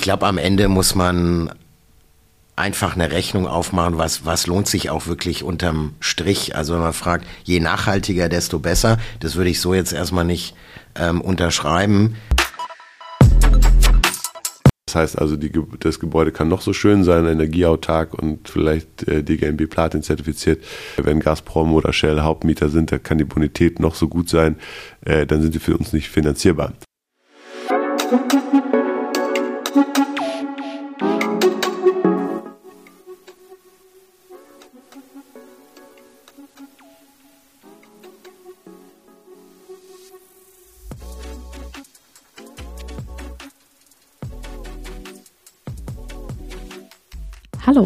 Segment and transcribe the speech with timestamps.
[0.00, 1.50] ich glaube, am Ende muss man
[2.56, 6.56] einfach eine Rechnung aufmachen, was, was lohnt sich auch wirklich unterm Strich.
[6.56, 8.96] Also wenn man fragt, je nachhaltiger, desto besser.
[9.20, 10.54] Das würde ich so jetzt erstmal nicht
[10.94, 12.16] ähm, unterschreiben.
[14.86, 19.22] Das heißt also, die, das Gebäude kann noch so schön sein, energieautark und vielleicht äh,
[19.22, 20.64] DGNB Platin zertifiziert.
[20.96, 24.56] Wenn Gazprom oder Shell Hauptmieter sind, da kann die Bonität noch so gut sein,
[25.02, 26.72] äh, dann sind sie für uns nicht finanzierbar.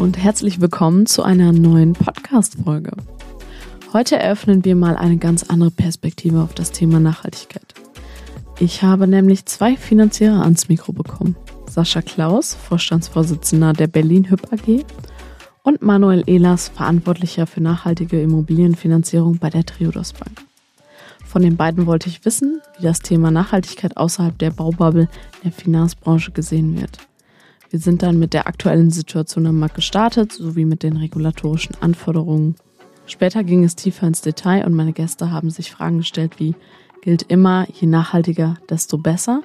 [0.05, 2.93] Und herzlich willkommen zu einer neuen Podcast-Folge.
[3.95, 7.73] Heute eröffnen wir mal eine ganz andere Perspektive auf das Thema Nachhaltigkeit.
[8.59, 11.37] Ich habe nämlich zwei Finanzierer ans Mikro bekommen.
[11.71, 14.85] Sascha Klaus, Vorstandsvorsitzender der Berlin Hüb AG
[15.63, 20.43] und Manuel Ehlers, Verantwortlicher für nachhaltige Immobilienfinanzierung bei der Triodos Bank.
[21.25, 25.09] Von den beiden wollte ich wissen, wie das Thema Nachhaltigkeit außerhalb der Baububble
[25.43, 26.99] der Finanzbranche gesehen wird.
[27.75, 32.55] Wir sind dann mit der aktuellen Situation am Markt gestartet, sowie mit den regulatorischen Anforderungen.
[33.05, 36.55] Später ging es tiefer ins Detail und meine Gäste haben sich Fragen gestellt wie,
[37.03, 39.43] gilt immer, je nachhaltiger, desto besser?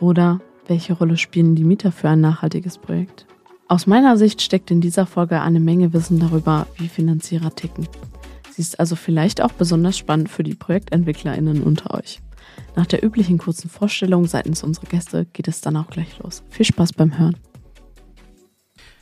[0.00, 3.26] Oder welche Rolle spielen die Mieter für ein nachhaltiges Projekt?
[3.68, 7.86] Aus meiner Sicht steckt in dieser Folge eine Menge Wissen darüber, wie Finanzierer ticken.
[8.50, 12.22] Sie ist also vielleicht auch besonders spannend für die ProjektentwicklerInnen unter euch.
[12.76, 16.42] Nach der üblichen kurzen Vorstellung seitens unserer Gäste geht es dann auch gleich los.
[16.48, 17.36] Viel Spaß beim Hören.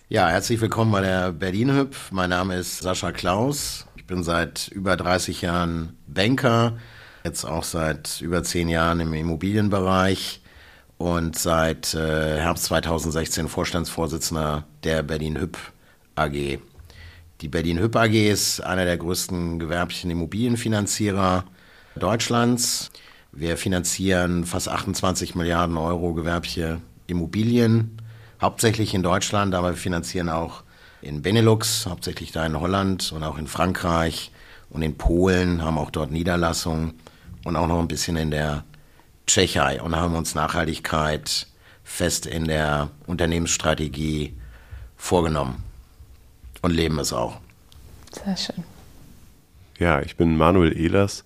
[0.09, 2.13] Ja, herzlich willkommen bei der Berlin Hüpf.
[2.13, 3.87] Mein Name ist Sascha Klaus.
[3.97, 6.79] Ich bin seit über 30 Jahren Banker,
[7.25, 10.43] jetzt auch seit über zehn Jahren im Immobilienbereich
[10.97, 15.59] und seit äh, Herbst 2016 Vorstandsvorsitzender der Berlin Hüb
[16.15, 16.61] AG.
[17.41, 21.47] Die Berlin Hüb AG ist einer der größten gewerblichen Immobilienfinanzierer
[21.97, 22.93] Deutschlands.
[23.33, 27.99] Wir finanzieren fast 28 Milliarden Euro gewerbliche Immobilien
[28.41, 30.63] hauptsächlich in Deutschland, aber wir finanzieren auch
[31.03, 34.31] in Benelux, hauptsächlich da in Holland und auch in Frankreich
[34.71, 36.95] und in Polen, haben auch dort Niederlassungen
[37.45, 38.65] und auch noch ein bisschen in der
[39.27, 41.47] Tschechei und haben uns Nachhaltigkeit
[41.85, 44.35] fest in der Unternehmensstrategie
[44.97, 45.63] vorgenommen
[46.63, 47.39] und leben es auch.
[48.13, 48.65] Sehr schön.
[49.79, 51.25] Ja, ich bin Manuel Ehlers,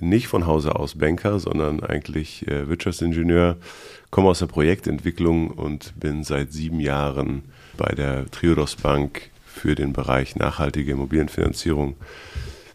[0.00, 3.56] nicht von Hause aus Banker, sondern eigentlich äh, Wirtschaftsingenieur
[4.10, 7.42] komme aus der Projektentwicklung und bin seit sieben Jahren
[7.76, 11.96] bei der Triodos Bank für den Bereich nachhaltige Immobilienfinanzierung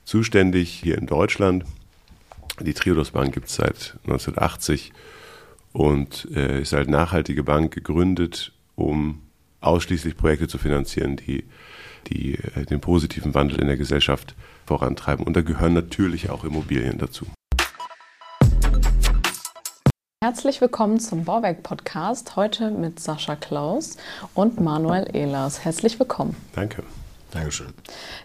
[0.04, 1.66] zuständig hier in Deutschland.
[2.60, 4.94] Die Triodos Bank gibt es seit 1980
[5.72, 9.22] und äh, ist als nachhaltige Bank gegründet, um
[9.62, 11.46] ausschließlich Projekte zu finanzieren, die,
[12.08, 15.26] die äh, den positiven Wandel in der Gesellschaft vorantreiben.
[15.26, 17.26] Und da gehören natürlich auch Immobilien dazu.
[20.24, 22.38] Herzlich willkommen zum Bauwerk-Podcast.
[22.38, 23.98] Heute mit Sascha Klaus
[24.34, 25.66] und Manuel Ehlers.
[25.66, 26.38] Herzlich willkommen.
[26.56, 26.82] Danke.
[27.32, 27.74] Dankeschön.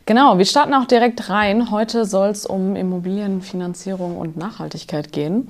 [0.06, 1.72] Genau, wir starten auch direkt rein.
[1.72, 5.48] Heute soll es um Immobilienfinanzierung und Nachhaltigkeit gehen.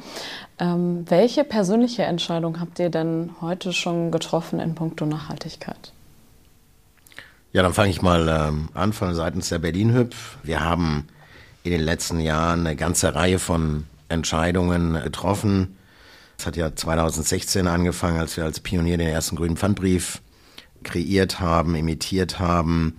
[0.59, 5.92] Ähm, welche persönliche Entscheidung habt ihr denn heute schon getroffen in puncto Nachhaltigkeit?
[7.53, 10.38] Ja, dann fange ich mal ähm, an von seitens der Berlin-Hüpf.
[10.42, 11.09] Wir haben
[11.62, 15.75] in den letzten Jahren eine ganze Reihe von Entscheidungen getroffen
[16.38, 20.22] es hat ja 2016 angefangen, als wir als Pionier den ersten grünen Pfandbrief
[20.84, 22.99] kreiert haben, imitiert haben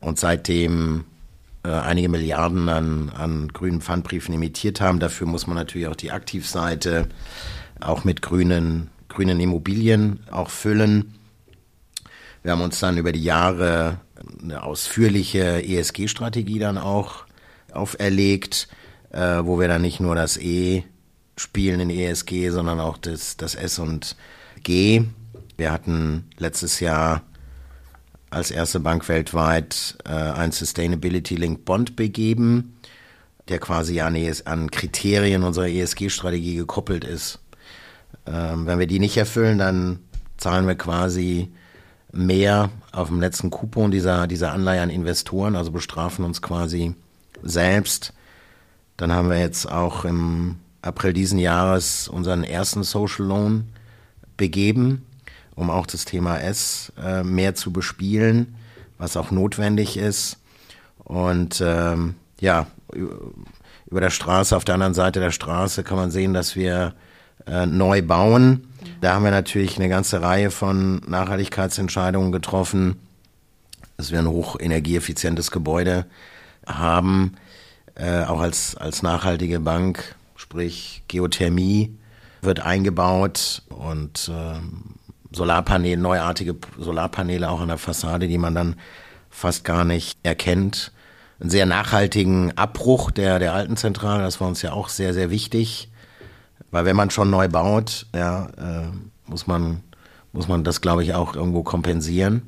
[0.00, 1.04] und seitdem
[1.64, 4.98] äh, einige Milliarden an, an grünen Pfandbriefen imitiert haben.
[4.98, 7.08] Dafür muss man natürlich auch die Aktivseite
[7.80, 11.14] auch mit grünen, grünen Immobilien auch füllen.
[12.42, 14.00] Wir haben uns dann über die Jahre
[14.42, 17.26] eine ausführliche ESG-Strategie dann auch
[17.72, 18.66] auferlegt,
[19.10, 20.82] äh, wo wir dann nicht nur das E
[21.36, 24.16] spielen in ESG, sondern auch das, das S und
[24.62, 25.04] G.
[25.56, 27.22] Wir hatten letztes Jahr
[28.30, 32.76] als erste Bank weltweit äh, ein Sustainability Link Bond begeben,
[33.48, 37.40] der quasi an, ES, an Kriterien unserer ESG-Strategie gekoppelt ist.
[38.26, 39.98] Ähm, wenn wir die nicht erfüllen, dann
[40.38, 41.52] zahlen wir quasi
[42.12, 46.94] mehr auf dem letzten Coupon dieser, dieser Anleihe an Investoren, also bestrafen uns quasi
[47.42, 48.12] selbst.
[48.96, 53.68] Dann haben wir jetzt auch im April diesen Jahres unseren ersten Social Loan
[54.36, 55.06] begeben,
[55.54, 58.56] um auch das Thema S äh, mehr zu bespielen,
[58.98, 60.38] was auch notwendig ist.
[61.04, 66.34] Und ähm, ja, über der Straße, auf der anderen Seite der Straße kann man sehen,
[66.34, 66.94] dass wir
[67.46, 68.66] äh, neu bauen.
[69.00, 72.98] Da haben wir natürlich eine ganze Reihe von Nachhaltigkeitsentscheidungen getroffen,
[73.96, 76.06] dass wir ein hochenergieeffizientes Gebäude
[76.66, 77.34] haben,
[77.94, 80.16] äh, auch als, als nachhaltige Bank,
[80.52, 81.96] sprich Geothermie
[82.42, 84.60] wird eingebaut und äh,
[85.34, 88.76] Solarpaneele, neuartige Solarpaneele auch an der Fassade, die man dann
[89.30, 90.92] fast gar nicht erkennt.
[91.40, 95.30] Einen sehr nachhaltigen Abbruch der, der alten Zentrale, das war uns ja auch sehr, sehr
[95.30, 95.90] wichtig.
[96.70, 98.88] Weil wenn man schon neu baut, ja, äh,
[99.26, 99.82] muss man,
[100.32, 102.42] muss man das, glaube ich, auch irgendwo kompensieren.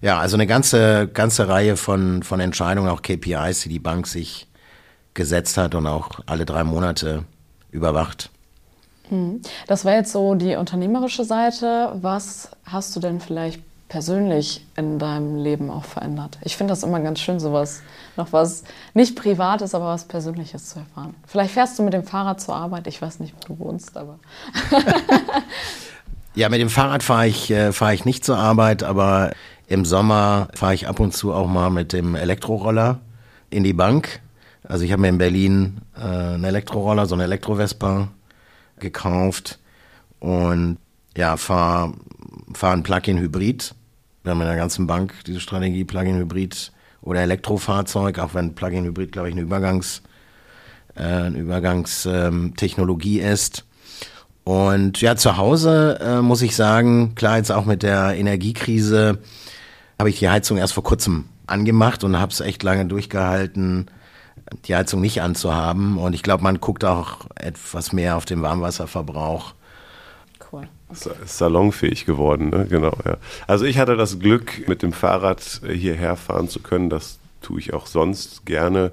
[0.00, 4.47] Ja, also eine ganze, ganze Reihe von, von Entscheidungen, auch KPIs, die die Bank sich
[5.14, 7.24] gesetzt hat und auch alle drei Monate
[7.70, 8.30] überwacht.
[9.08, 9.40] Hm.
[9.66, 11.92] Das war jetzt so die unternehmerische Seite.
[12.00, 16.38] Was hast du denn vielleicht persönlich in deinem Leben auch verändert?
[16.42, 17.82] Ich finde das immer ganz schön, sowas,
[18.16, 18.64] noch was
[18.94, 21.14] nicht Privates, aber was Persönliches zu erfahren.
[21.26, 24.18] Vielleicht fährst du mit dem Fahrrad zur Arbeit, ich weiß nicht, wo du wohnst, aber.
[26.34, 29.32] ja, mit dem Fahrrad fahre ich, äh, fahr ich nicht zur Arbeit, aber
[29.66, 33.00] im Sommer fahre ich ab und zu auch mal mit dem Elektroroller
[33.50, 34.20] in die Bank.
[34.68, 38.08] Also ich habe mir in Berlin äh, einen Elektroroller, so eine Elektrovespa
[38.78, 39.58] gekauft
[40.20, 40.78] und
[41.16, 41.94] ja, fahre
[42.54, 43.74] fahr ein Plug-in-Hybrid
[44.28, 46.70] wir haben in der ganzen Bank diese Strategie Plug-in-Hybrid
[47.00, 50.02] oder Elektrofahrzeug, auch wenn Plug-in-Hybrid, glaube ich, eine Übergangs,
[50.96, 53.64] äh, eine Übergangstechnologie ähm, ist.
[54.44, 59.16] Und ja, zu Hause äh, muss ich sagen, klar, jetzt auch mit der Energiekrise
[59.98, 63.90] habe ich die Heizung erst vor kurzem angemacht und habe es echt lange durchgehalten,
[64.64, 65.98] die Heizung nicht anzuhaben.
[65.98, 69.54] Und ich glaube, man guckt auch etwas mehr auf den Warmwasserverbrauch
[70.50, 70.66] Okay.
[71.26, 72.66] Salonfähig geworden, ne?
[72.68, 72.96] genau.
[73.04, 73.18] Ja.
[73.46, 76.88] Also ich hatte das Glück, mit dem Fahrrad hierher fahren zu können.
[76.88, 78.92] Das tue ich auch sonst gerne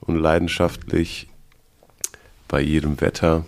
[0.00, 1.28] und leidenschaftlich
[2.46, 3.44] bei jedem Wetter.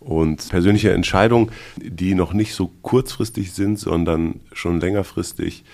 [0.00, 5.64] Und persönliche Entscheidungen, die noch nicht so kurzfristig sind, sondern schon längerfristig, äh,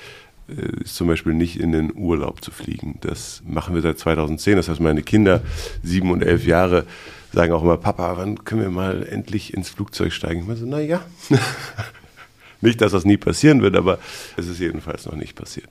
[0.51, 2.99] ist zum Beispiel nicht in den Urlaub zu fliegen.
[3.01, 4.57] Das machen wir seit 2010.
[4.57, 5.43] Das heißt, meine Kinder,
[5.83, 6.87] sieben und elf Jahre,
[7.33, 10.41] sagen auch immer, Papa, wann können wir mal endlich ins Flugzeug steigen?
[10.41, 11.01] Ich meine so, na ja.
[12.61, 13.99] nicht, dass das nie passieren wird, aber
[14.37, 15.69] es ist jedenfalls noch nicht passiert.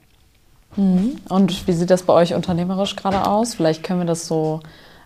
[0.75, 1.17] Mhm.
[1.27, 3.55] Und wie sieht das bei euch unternehmerisch gerade aus?
[3.55, 4.61] Vielleicht können wir das so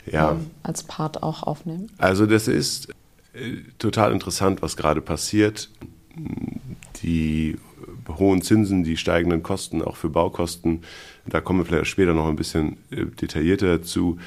[0.05, 0.31] ja.
[0.31, 1.89] ähm, als Part auch aufnehmen.
[1.97, 2.89] Also das ist
[3.33, 5.69] äh, total interessant, was gerade passiert.
[7.01, 7.57] Die
[8.07, 10.81] hohen Zinsen, die steigenden Kosten auch für Baukosten,
[11.25, 14.17] da kommen wir vielleicht später noch ein bisschen äh, detaillierter dazu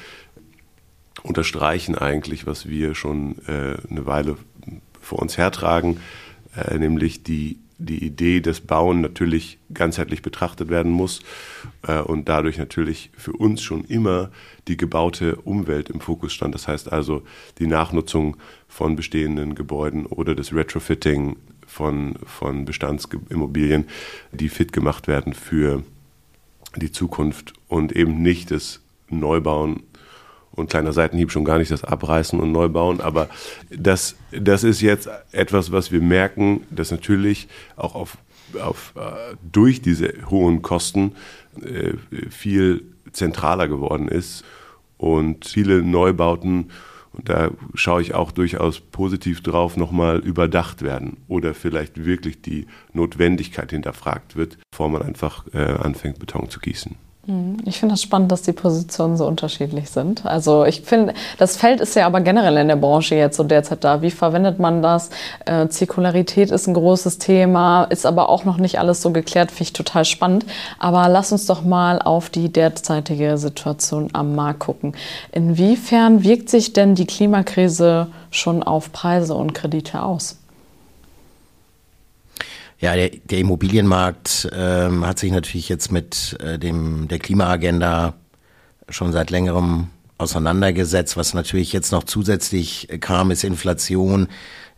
[1.23, 4.37] unterstreichen eigentlich, was wir schon äh, eine Weile
[5.01, 5.99] vor uns hertragen,
[6.55, 11.21] äh, nämlich die, die Idee, dass Bauen natürlich ganzheitlich betrachtet werden muss
[12.05, 14.31] und dadurch natürlich für uns schon immer
[14.67, 16.55] die gebaute Umwelt im Fokus stand.
[16.55, 17.21] Das heißt also
[17.59, 18.37] die Nachnutzung
[18.67, 21.35] von bestehenden Gebäuden oder das Retrofitting
[21.67, 23.85] von, von Bestandsimmobilien,
[24.31, 25.83] die fit gemacht werden für
[26.75, 29.83] die Zukunft und eben nicht das Neubauen.
[30.51, 33.29] Und kleiner Seitenhieb schon gar nicht das Abreißen und Neubauen, aber
[33.69, 38.17] das, das ist jetzt etwas, was wir merken, dass natürlich auch auf,
[38.59, 41.13] auf, äh, durch diese hohen Kosten
[41.61, 41.93] äh,
[42.31, 44.43] viel zentraler geworden ist.
[44.97, 46.71] Und viele Neubauten,
[47.13, 52.67] und da schaue ich auch durchaus positiv drauf, nochmal überdacht werden oder vielleicht wirklich die
[52.93, 56.95] Notwendigkeit hinterfragt wird, bevor man einfach äh, anfängt, Beton zu gießen.
[57.27, 60.25] Hm, ich finde das spannend, dass die Positionen so unterschiedlich sind.
[60.25, 63.83] Also ich finde, das Feld ist ja aber generell in der Branche jetzt so derzeit
[63.83, 64.01] da.
[64.01, 65.09] Wie verwendet man das?
[65.45, 69.63] Äh, Zirkularität ist ein großes Thema, ist aber auch noch nicht alles so geklärt, finde
[69.63, 70.45] ich total spannend.
[70.79, 74.93] Aber lass uns doch mal auf die derzeitige Situation am Markt gucken.
[75.33, 80.37] Inwiefern wirkt sich denn die Klimakrise schon auf Preise und Kredite aus?
[82.79, 88.13] Ja, der, der Immobilienmarkt ähm, hat sich natürlich jetzt mit äh, dem der Klimaagenda
[88.89, 89.87] schon seit längerem
[90.19, 91.17] auseinandergesetzt.
[91.17, 94.27] Was natürlich jetzt noch zusätzlich kam, ist Inflation,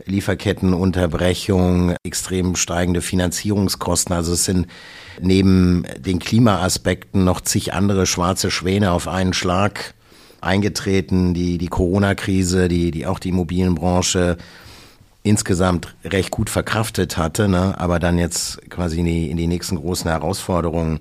[0.06, 4.16] Lieferkettenunterbrechung, extrem steigende Finanzierungskosten.
[4.16, 4.68] Also es sind
[5.22, 9.94] neben den Klimaaspekten noch zig andere schwarze Schwäne auf einen Schlag
[10.42, 11.34] eingetreten.
[11.34, 14.38] Die, die Corona-Krise, die, die auch die Immobilienbranche
[15.30, 19.78] insgesamt recht gut verkraftet hatte, ne, aber dann jetzt quasi in die, in die nächsten
[19.78, 21.00] großen Herausforderungen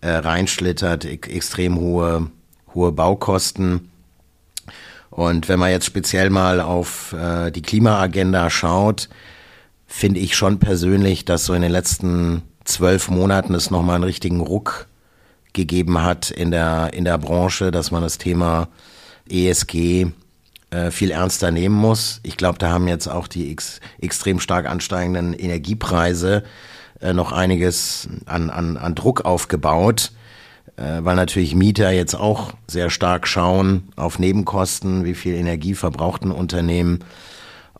[0.00, 2.30] äh, reinschlittert, e extrem hohe,
[2.74, 3.90] hohe Baukosten.
[5.10, 9.08] Und wenn man jetzt speziell mal auf äh, die Klimaagenda schaut,
[9.86, 14.40] finde ich schon persönlich, dass so in den letzten zwölf Monaten es nochmal einen richtigen
[14.40, 14.86] Ruck
[15.52, 18.68] gegeben hat in der, in der Branche, dass man das Thema
[19.30, 20.08] ESG
[20.70, 22.20] äh, viel ernster nehmen muss.
[22.22, 26.42] Ich glaube, da haben jetzt auch die ex extrem stark ansteigenden Energiepreise
[27.00, 30.12] äh, noch einiges an, an, an Druck aufgebaut,
[30.76, 36.22] äh, weil natürlich Mieter jetzt auch sehr stark schauen auf Nebenkosten, wie viel Energie verbraucht
[36.22, 37.00] ein Unternehmen.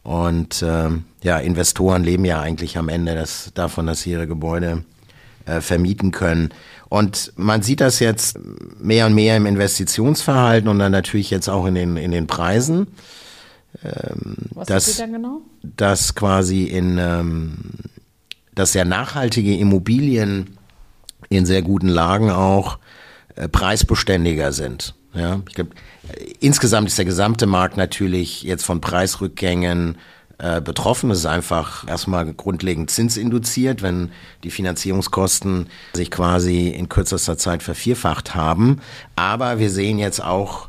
[0.03, 0.91] Und äh,
[1.23, 4.85] ja, Investoren leben ja eigentlich am Ende das, davon, dass sie ihre Gebäude
[5.47, 6.51] äh, vermieten können.
[6.89, 8.39] Und man sieht das jetzt
[8.79, 12.87] mehr und mehr im Investitionsverhalten und dann natürlich jetzt auch in den, in den Preisen.
[13.85, 15.41] Ähm, Was dass, ist denn genau?
[15.63, 17.57] Dass quasi in, ähm,
[18.55, 20.57] dass sehr nachhaltige Immobilien
[21.29, 22.79] in sehr guten Lagen auch
[23.35, 24.95] äh, preisbeständiger sind.
[25.13, 25.71] Ja, ich glaube,
[26.41, 29.97] insgesamt ist der gesamte Markt natürlich jetzt von Preisrückgängen
[30.39, 31.11] äh, betroffen.
[31.11, 34.11] Es ist einfach erstmal grundlegend zinsinduziert, wenn
[34.45, 38.81] die Finanzierungskosten sich quasi in kürzester Zeit vervierfacht haben.
[39.15, 40.69] Aber wir sehen jetzt auch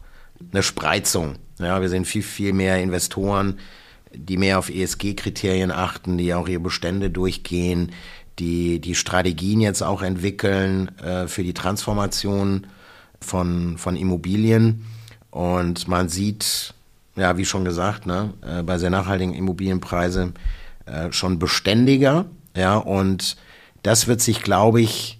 [0.54, 1.36] eine Spreizung.
[1.60, 3.60] Ja, wir sehen viel, viel mehr Investoren,
[4.14, 7.92] die mehr auf ESG-Kriterien achten, die auch ihre Bestände durchgehen,
[8.40, 12.68] die die Strategien jetzt auch entwickeln äh, für die Transformation
[13.20, 14.86] von, von Immobilien.
[15.30, 16.74] Und man sieht
[17.18, 20.36] ja, wie schon gesagt, ne, äh, bei sehr nachhaltigen Immobilienpreisen
[20.86, 22.26] äh, schon beständiger.
[22.56, 23.38] Ja, und
[23.84, 25.20] das wird sich, glaube ich,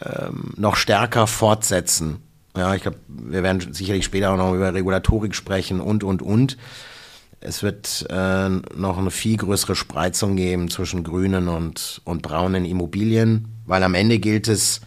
[0.00, 2.18] ähm, noch stärker fortsetzen.
[2.56, 6.56] Ja, ich glaube, wir werden sicherlich später auch noch über Regulatorik sprechen und, und, und.
[7.40, 13.48] Es wird äh, noch eine viel größere Spreizung geben zwischen grünen und, und braunen Immobilien,
[13.66, 14.80] weil am Ende gilt es,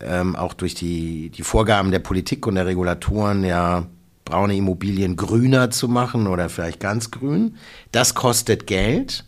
[0.00, 3.86] ähm, auch durch die, die Vorgaben der Politik und der Regulatoren ja
[4.24, 7.56] braune Immobilien grüner zu machen oder vielleicht ganz grün.
[7.90, 9.24] Das kostet Geld.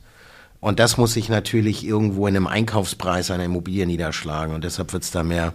[0.60, 4.54] Und das muss sich natürlich irgendwo in einem Einkaufspreis einer Immobilie niederschlagen.
[4.54, 5.52] Und deshalb wird es da mehr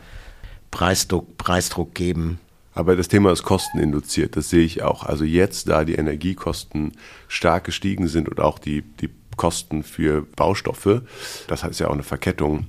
[0.69, 2.39] Preisdruck, Preisdruck geben.
[2.74, 5.03] Aber das Thema ist kosteninduziert, das sehe ich auch.
[5.03, 6.93] Also jetzt, da die Energiekosten
[7.27, 11.01] stark gestiegen sind und auch die, die Kosten für Baustoffe,
[11.48, 12.67] das heißt ja auch eine Verkettung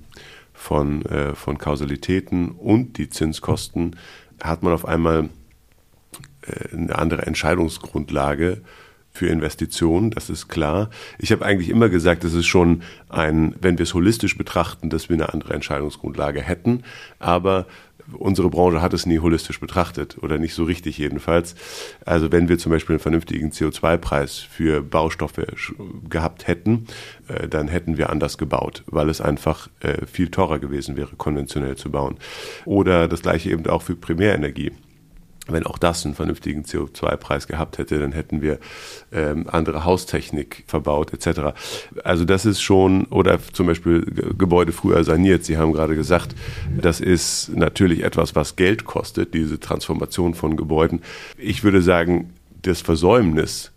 [0.54, 3.96] von, äh, von Kausalitäten und die Zinskosten,
[4.42, 5.28] hat man auf einmal
[6.72, 8.62] eine andere Entscheidungsgrundlage
[9.12, 10.88] für Investitionen, das ist klar.
[11.18, 15.08] Ich habe eigentlich immer gesagt, es ist schon ein, wenn wir es holistisch betrachten, dass
[15.08, 16.84] wir eine andere Entscheidungsgrundlage hätten,
[17.18, 17.66] aber
[18.18, 21.54] unsere Branche hat es nie holistisch betrachtet oder nicht so richtig jedenfalls.
[22.04, 25.46] Also wenn wir zum Beispiel einen vernünftigen CO2-Preis für Baustoffe
[26.08, 26.86] gehabt hätten,
[27.28, 31.76] äh, dann hätten wir anders gebaut, weil es einfach äh, viel teurer gewesen wäre, konventionell
[31.76, 32.16] zu bauen.
[32.64, 34.72] Oder das gleiche eben auch für Primärenergie
[35.52, 38.58] wenn auch das einen vernünftigen CO2-Preis gehabt hätte, dann hätten wir
[39.12, 41.54] ähm, andere Haustechnik verbaut etc.
[42.04, 44.02] Also das ist schon, oder zum Beispiel
[44.36, 45.44] Gebäude früher saniert.
[45.44, 46.34] Sie haben gerade gesagt,
[46.76, 51.02] das ist natürlich etwas, was Geld kostet, diese Transformation von Gebäuden.
[51.36, 53.72] Ich würde sagen, das Versäumnis,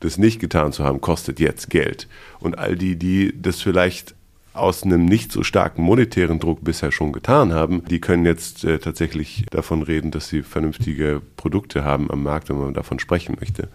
[0.00, 2.08] das nicht getan zu haben, kostet jetzt Geld.
[2.40, 4.15] Und all die, die das vielleicht
[4.56, 8.78] aus einem nicht so starken monetären Druck bisher schon getan haben, die können jetzt äh,
[8.78, 13.68] tatsächlich davon reden, dass sie vernünftige Produkte haben am Markt, wenn man davon sprechen möchte.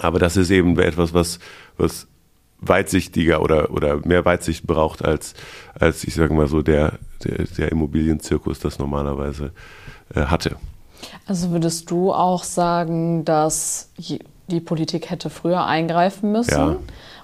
[0.00, 1.38] Aber das ist eben etwas, was,
[1.76, 2.06] was
[2.60, 5.34] weitsichtiger oder, oder mehr Weitsicht braucht als,
[5.78, 9.52] als ich sage mal so, der, der, der Immobilienzirkus das normalerweise
[10.14, 10.56] äh, hatte.
[11.26, 13.90] Also würdest du auch sagen, dass
[14.50, 16.50] die Politik hätte früher eingreifen müssen?
[16.50, 16.76] Ja.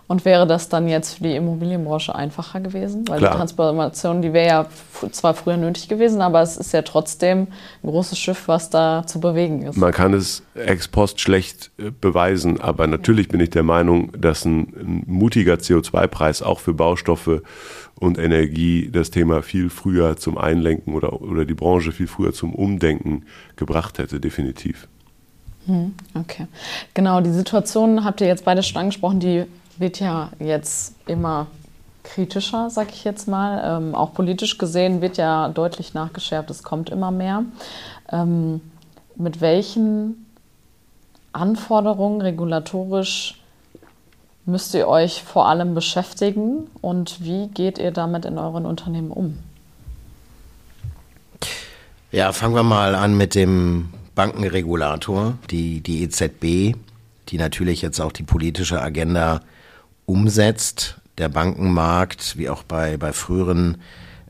[0.08, 3.08] Und wäre das dann jetzt für die Immobilienbranche einfacher gewesen?
[3.08, 3.32] Weil Klar.
[3.32, 4.66] die Transformation, die wäre ja
[5.10, 7.48] zwar früher nötig gewesen, aber es ist ja trotzdem
[7.82, 9.76] ein großes Schiff, was da zu bewegen ist.
[9.76, 14.44] Man kann es ex post schlecht äh, beweisen, aber natürlich bin ich der Meinung, dass
[14.44, 17.42] ein, mutiger CO2-Preis auch für Baustoffe
[17.98, 22.54] und Energie das Thema viel früher zum Einlenken oder, oder die Branche viel früher zum
[22.54, 23.24] Umdenken
[23.56, 24.86] gebracht hätte, definitiv.
[25.66, 26.46] Hm, okay.
[26.94, 29.46] Genau, die Situation habt ihr jetzt beide schon angesprochen, die
[29.80, 31.46] wird ja jetzt immer
[32.02, 33.62] kritischer, sag ich jetzt mal.
[33.64, 37.44] Ähm, auch politisch gesehen wird ja deutlich nachgeschärft, es kommt immer mehr.
[38.10, 38.60] Ähm,
[39.16, 40.26] mit welchen
[41.32, 43.40] Anforderungen regulatorisch
[44.46, 49.38] müsst ihr euch vor allem beschäftigen und wie geht ihr damit in euren Unternehmen um?
[52.12, 56.76] Ja, fangen wir mal an mit dem Bankenregulator, die, die EZB,
[57.28, 59.40] die natürlich jetzt auch die politische Agenda
[60.06, 60.96] umsetzt.
[61.18, 63.78] Der Bankenmarkt, wie auch bei, bei früheren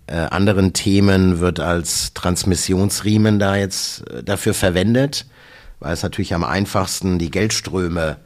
[0.06, 5.26] äh, anderen Themen, wird als Transmissionsriemen da jetzt äh, dafür verwendet,
[5.80, 8.16] weil es natürlich am einfachsten die Geldströme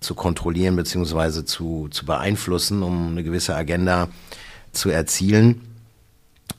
[0.00, 1.44] zu kontrollieren bzw.
[1.44, 4.08] zu, zu beeinflussen, um eine gewisse Agenda
[4.72, 5.60] zu erzielen.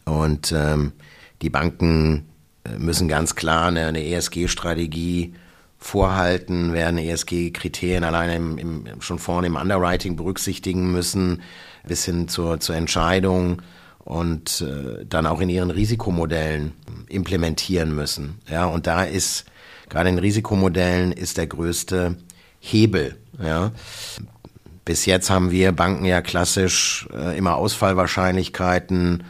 [0.03, 0.91] Und ähm,
[1.41, 2.25] die Banken
[2.63, 5.33] äh, müssen ganz klar eine, eine ESG-Strategie
[5.85, 11.43] vorhalten, werden ESG-Kriterien alleine im, im, schon vorne im Underwriting berücksichtigen müssen,
[11.87, 13.61] bis hin zur, zur Entscheidung
[13.99, 16.73] und äh, dann auch in ihren Risikomodellen
[17.07, 18.39] implementieren müssen.
[18.49, 19.45] Ja, und da ist
[19.87, 22.15] gerade in Risikomodellen ist der größte
[22.59, 23.15] Hebel.
[23.39, 23.71] Ja.
[24.85, 29.23] Bis jetzt haben wir Banken ja klassisch äh, immer Ausfallwahrscheinlichkeiten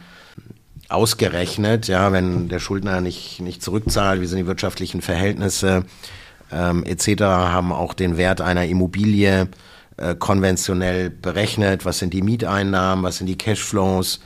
[0.88, 5.84] ausgerechnet, ja, wenn der Schuldner nicht, nicht zurückzahlt, wie sind die wirtschaftlichen Verhältnisse
[6.52, 9.48] ähm, etc., haben auch den Wert einer Immobilie
[9.96, 14.20] äh, konventionell berechnet, was sind die Mieteinnahmen, was sind die Cashflows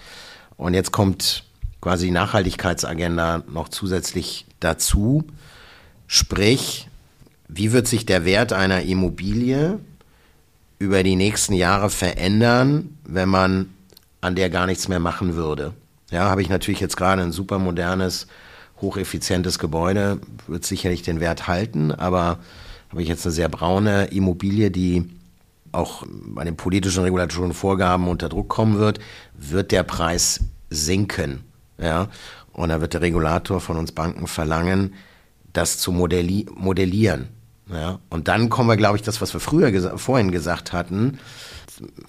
[0.56, 1.44] und jetzt kommt
[1.80, 5.24] quasi die Nachhaltigkeitsagenda noch zusätzlich dazu,
[6.06, 6.88] sprich,
[7.48, 9.78] wie wird sich der Wert einer Immobilie
[10.78, 13.70] über die nächsten Jahre verändern, wenn man
[14.20, 15.72] an der gar nichts mehr machen würde?
[16.10, 18.26] Ja, habe ich natürlich jetzt gerade ein super modernes,
[18.80, 22.38] hocheffizientes Gebäude, wird sicherlich den Wert halten, aber
[22.90, 25.08] habe ich jetzt eine sehr braune Immobilie, die
[25.72, 28.98] auch bei den politischen regulatorischen Vorgaben unter Druck kommen wird,
[29.34, 31.44] wird der Preis sinken.
[31.78, 32.08] Ja?
[32.52, 34.94] Und da wird der Regulator von uns Banken verlangen,
[35.52, 37.28] das zu modelli modellieren.
[37.72, 38.00] Ja?
[38.08, 41.18] Und dann kommen wir, glaube ich, das, was wir früher gesa vorhin gesagt hatten,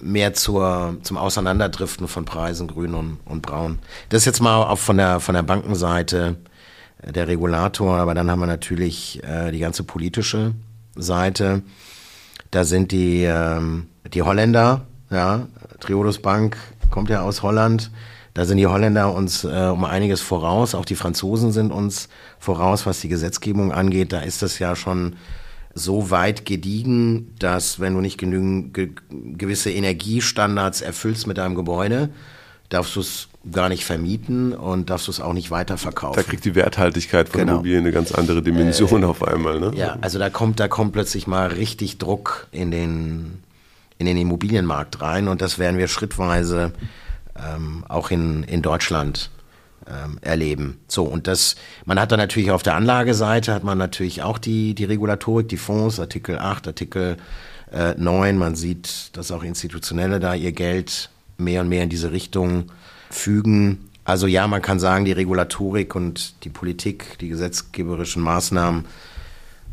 [0.00, 3.78] mehr zur, zum Auseinanderdriften von Preisen grün und, und braun.
[4.08, 6.36] Das ist jetzt mal auch von der, von der Bankenseite
[7.04, 10.54] der Regulator, aber dann haben wir natürlich äh, die ganze politische
[10.94, 11.62] Seite.
[12.50, 15.46] Da sind die, ähm, die Holländer, ja,
[15.80, 16.56] Triodos Bank
[16.90, 17.90] kommt ja aus Holland.
[18.34, 20.74] Da sind die Holländer uns äh, um einiges voraus.
[20.74, 24.12] Auch die Franzosen sind uns voraus, was die Gesetzgebung angeht.
[24.12, 25.16] Da ist das ja schon
[25.74, 32.10] so weit gediegen, dass wenn du nicht genügend ge gewisse Energiestandards erfüllst mit deinem Gebäude,
[32.72, 36.22] darfst du es gar nicht vermieten und darfst du es auch nicht weiterverkaufen.
[36.22, 37.54] Da kriegt die Werthaltigkeit von genau.
[37.54, 39.58] Immobilien eine ganz andere Dimension äh, auf einmal.
[39.58, 39.72] Ne?
[39.74, 43.42] Ja, also da kommt, da kommt plötzlich mal richtig Druck in den,
[43.98, 46.72] in den Immobilienmarkt rein und das werden wir schrittweise
[47.36, 49.30] ähm, auch in, in Deutschland
[49.88, 50.78] ähm, erleben.
[50.86, 54.74] So, und das, man hat dann natürlich auf der Anlageseite hat man natürlich auch die,
[54.74, 57.16] die Regulatorik, die Fonds, Artikel 8, Artikel
[57.72, 58.38] äh, 9.
[58.38, 61.10] Man sieht, dass auch Institutionelle da ihr Geld
[61.42, 62.66] mehr und mehr in diese Richtung
[63.10, 63.88] fügen.
[64.04, 68.84] Also ja, man kann sagen, die Regulatorik und die Politik, die gesetzgeberischen Maßnahmen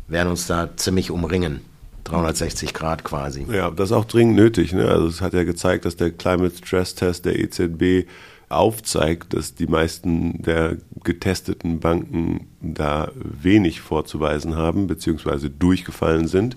[0.08, 1.60] werden uns da ziemlich umringen.
[2.04, 3.46] 360 Grad quasi.
[3.50, 4.72] Ja, das ist auch dringend nötig.
[4.72, 4.88] Ne?
[4.88, 8.08] Also es hat ja gezeigt, dass der Climate Stress Test der EZB
[8.48, 16.56] aufzeigt, dass die meisten der getesteten Banken da wenig vorzuweisen haben, beziehungsweise durchgefallen sind.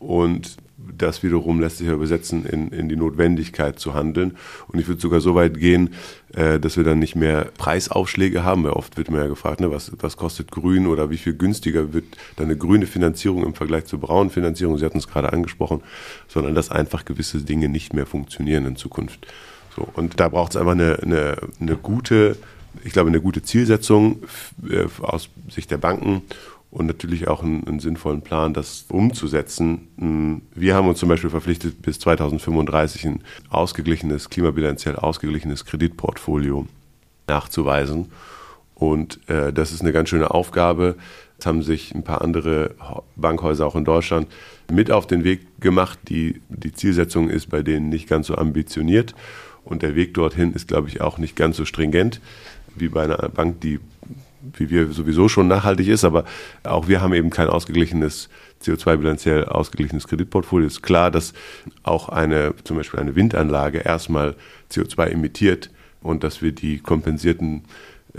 [0.00, 0.56] Und
[0.96, 4.36] das wiederum lässt sich ja übersetzen in, in die Notwendigkeit zu handeln.
[4.68, 5.90] Und ich würde sogar so weit gehen,
[6.34, 9.70] äh, dass wir dann nicht mehr Preisaufschläge haben, weil oft wird mir ja gefragt, ne,
[9.70, 12.04] was, was kostet grün oder wie viel günstiger wird
[12.36, 15.82] dann eine grüne Finanzierung im Vergleich zur braunen Finanzierung, Sie hatten es gerade angesprochen,
[16.28, 19.26] sondern dass einfach gewisse Dinge nicht mehr funktionieren in Zukunft.
[19.74, 22.36] So, und da braucht es einfach eine, eine, eine gute,
[22.84, 24.22] ich glaube, eine gute Zielsetzung
[24.68, 26.22] äh, aus Sicht der Banken
[26.70, 29.88] und natürlich auch einen, einen, sinnvollen Plan, das umzusetzen.
[29.98, 36.66] Hm, wir haben uns zum Beispiel verpflichtet, bis 2035 ein ausgeglichenes, klimabilanziell ausgeglichenes Kreditportfolio
[37.26, 38.10] nachzuweisen.
[38.74, 40.96] Und äh, das ist eine ganz schöne Aufgabe.
[41.38, 42.74] Es haben sich ein paar andere
[43.16, 44.28] Bankhäuser auch in Deutschland
[44.70, 45.98] mit auf den Weg gemacht.
[46.08, 49.14] Die, die Zielsetzung ist bei denen nicht ganz so ambitioniert.
[49.64, 52.20] Und der Weg dorthin ist, glaube ich, auch nicht ganz so stringent
[52.74, 53.80] wie bei einer Bank, die
[54.40, 56.24] wie wir sowieso schon nachhaltig ist, aber
[56.64, 58.28] auch wir haben eben kein ausgeglichenes
[58.62, 60.66] CO2-bilanziell ausgeglichenes Kreditportfolio.
[60.66, 61.32] Es ist klar, dass
[61.82, 64.34] auch eine, zum Beispiel eine Windanlage erstmal
[64.70, 65.70] CO2 emittiert
[66.00, 67.64] und dass wir die kompensierten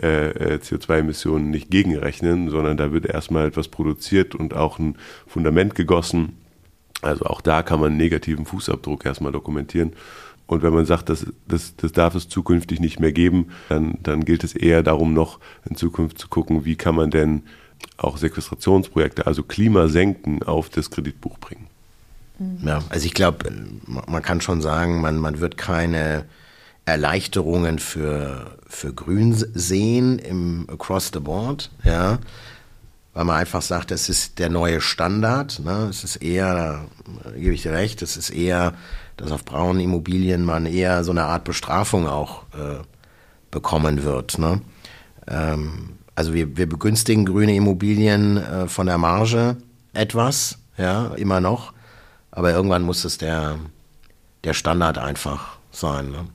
[0.02, 5.76] äh, äh CO2-Emissionen nicht gegenrechnen, sondern da wird erstmal etwas produziert und auch ein Fundament
[5.76, 6.38] gegossen.
[7.02, 9.94] Also auch da kann man einen negativen Fußabdruck erstmal dokumentieren.
[10.50, 14.26] Und wenn man sagt, das, das, das darf es zukünftig nicht mehr geben, dann, dann
[14.26, 17.44] gilt es eher darum, noch in Zukunft zu gucken, wie kann man denn
[17.98, 21.68] auch Sequestrationsprojekte, also Klimasenken, auf das Kreditbuch bringen.
[22.66, 23.52] Ja, also ich glaube,
[23.86, 26.26] man kann schon sagen, man, man wird keine
[26.84, 32.18] Erleichterungen für, für Grün sehen im Across the Board, ja,
[33.14, 35.88] weil man einfach sagt, es ist der neue Standard, ne?
[35.92, 36.86] es ist eher,
[37.36, 38.74] gebe ich dir recht, es ist eher
[39.20, 42.82] dass auf braunen Immobilien man eher so eine Art Bestrafung auch äh,
[43.52, 44.40] bekommen wird.
[44.40, 44.62] Ne?
[45.28, 49.58] Ähm, also wir, wir begünstigen grüne Immobilien äh, von der Marge
[49.94, 51.74] etwas, ja, immer noch.
[52.32, 53.58] Aber irgendwann muss es der,
[54.44, 56.12] der Standard einfach sein.
[56.12, 56.26] Ne?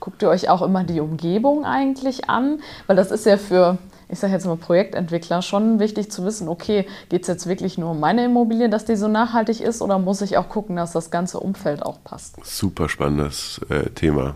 [0.00, 2.60] Guckt ihr euch auch immer die Umgebung eigentlich an?
[2.86, 3.78] Weil das ist ja für
[4.12, 7.92] ich sage jetzt mal Projektentwickler, schon wichtig zu wissen, okay, geht es jetzt wirklich nur
[7.92, 11.10] um meine Immobilie, dass die so nachhaltig ist oder muss ich auch gucken, dass das
[11.10, 12.36] ganze Umfeld auch passt?
[12.44, 14.34] Super spannendes äh, Thema.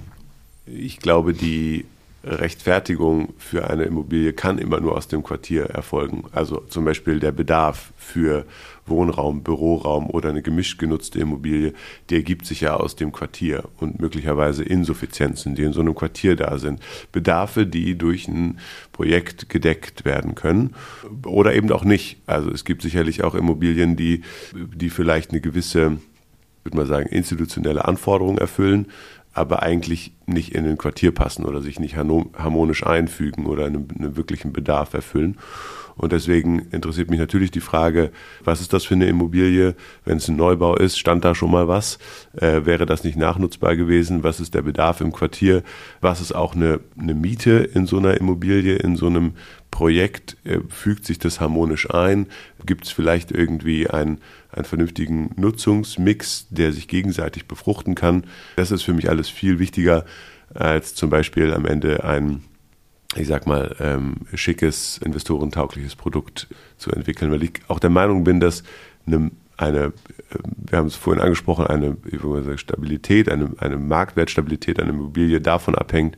[0.64, 1.84] Ich glaube, die
[2.24, 6.24] Rechtfertigung für eine Immobilie kann immer nur aus dem Quartier erfolgen.
[6.32, 8.46] Also zum Beispiel der Bedarf für
[8.86, 11.72] Wohnraum, Büroraum oder eine gemischt genutzte Immobilie,
[12.10, 16.36] die ergibt sich ja aus dem Quartier und möglicherweise Insuffizienzen, die in so einem Quartier
[16.36, 16.80] da sind.
[17.12, 18.58] Bedarfe, die durch ein
[18.92, 20.74] Projekt gedeckt werden können
[21.24, 22.18] oder eben auch nicht.
[22.26, 24.22] Also es gibt sicherlich auch Immobilien, die,
[24.54, 25.98] die vielleicht eine gewisse,
[26.64, 28.86] würde man sagen, institutionelle Anforderung erfüllen,
[29.36, 34.16] aber eigentlich nicht in ein Quartier passen oder sich nicht harmonisch einfügen oder einen, einen,
[34.16, 35.36] wirklichen Bedarf erfüllen.
[35.96, 38.10] Und deswegen interessiert mich natürlich die Frage,
[38.44, 39.74] was ist das für eine Immobilie?
[40.04, 41.98] Wenn es ein Neubau ist, stand da schon mal was?
[42.36, 44.22] Äh, wäre das nicht nachnutzbar gewesen?
[44.22, 45.62] Was ist der Bedarf im Quartier?
[46.00, 49.32] Was ist auch eine, eine Miete in so einer Immobilie, in so einem
[49.70, 50.36] Projekt?
[50.44, 52.26] Äh, fügt sich das harmonisch ein?
[52.64, 54.18] Gibt es vielleicht irgendwie ein
[54.56, 58.24] einen vernünftigen Nutzungsmix, der sich gegenseitig befruchten kann.
[58.56, 60.04] Das ist für mich alles viel wichtiger
[60.54, 62.42] als zum Beispiel am Ende ein,
[63.14, 68.40] ich sag mal, ähm, schickes, investorentaugliches Produkt zu entwickeln, weil ich auch der Meinung bin,
[68.40, 68.62] dass
[69.06, 69.92] eine, eine äh,
[70.68, 71.96] wir haben es vorhin angesprochen, eine
[72.58, 76.16] Stabilität, eine, eine Marktwertstabilität einer Immobilie davon abhängt,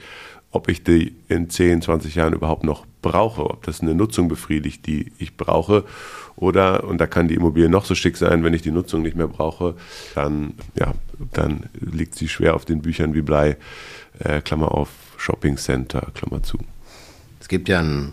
[0.51, 4.87] ob ich die in 10, 20 Jahren überhaupt noch brauche, ob das eine Nutzung befriedigt,
[4.87, 5.85] die ich brauche.
[6.37, 9.17] Oder, und da kann die Immobilie noch so schick sein, wenn ich die Nutzung nicht
[9.17, 9.75] mehr brauche,
[10.15, 10.95] dann, ja,
[11.33, 13.57] dann liegt sie schwer auf den Büchern wie Blei,
[14.21, 16.59] äh, Klammer auf, Shopping Center, Klammer zu.
[17.49, 18.13] Es gibt ja ein,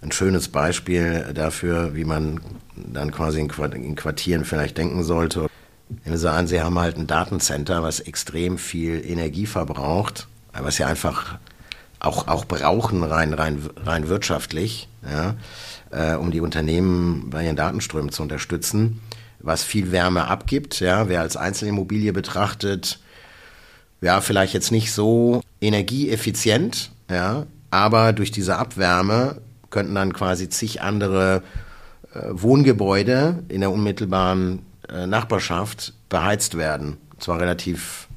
[0.00, 2.40] ein schönes Beispiel dafür, wie man
[2.74, 5.50] dann quasi in Quartieren vielleicht denken sollte.
[5.90, 10.86] Wenn wir sagen, Sie haben halt ein Datencenter, was extrem viel Energie verbraucht, was ja
[10.86, 11.38] einfach
[11.98, 15.34] auch, auch brauchen, rein, rein, rein wirtschaftlich, ja,
[15.90, 19.02] äh, um die Unternehmen bei ihren Datenströmen zu unterstützen,
[19.38, 20.80] was viel Wärme abgibt.
[20.80, 23.00] Ja, wer als Einzelimmobilie betrachtet,
[24.00, 27.44] ja, vielleicht jetzt nicht so energieeffizient, ja,
[27.76, 31.42] aber durch diese Abwärme könnten dann quasi zig andere
[32.14, 36.96] äh, Wohngebäude in der unmittelbaren äh, Nachbarschaft beheizt werden.
[37.12, 38.08] Und zwar relativ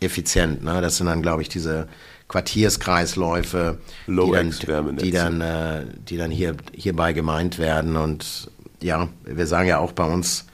[0.00, 0.64] effizient.
[0.64, 0.80] Ne?
[0.80, 1.88] Das sind dann, glaube ich, diese
[2.28, 7.96] Quartierskreisläufe, die dann, die dann, äh, die dann hier, hierbei gemeint werden.
[7.96, 8.50] Und
[8.80, 10.46] ja, wir sagen ja auch bei uns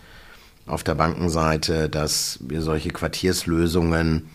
[0.67, 4.29] auf der Bankenseite, dass wir solche Quartierslösungen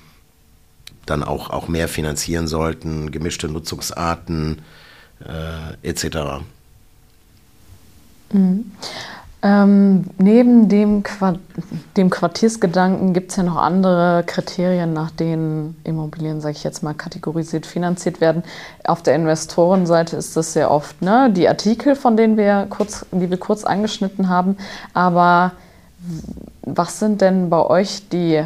[1.05, 4.61] dann auch, auch mehr finanzieren sollten, gemischte Nutzungsarten
[5.19, 6.43] äh, etc.
[8.31, 8.71] Mhm.
[9.45, 11.39] Ähm, neben dem, Quart
[11.97, 16.95] dem Quartiersgedanken gibt es ja noch andere Kriterien, nach denen Immobilien, sage ich jetzt mal,
[16.95, 18.41] kategorisiert finanziert werden.
[18.85, 21.29] Auf der Investorenseite ist das sehr oft ne?
[21.31, 24.57] die Artikel, von denen wir kurz, die wir kurz angeschnitten haben.
[24.95, 25.51] Aber
[26.63, 28.43] was sind denn bei euch die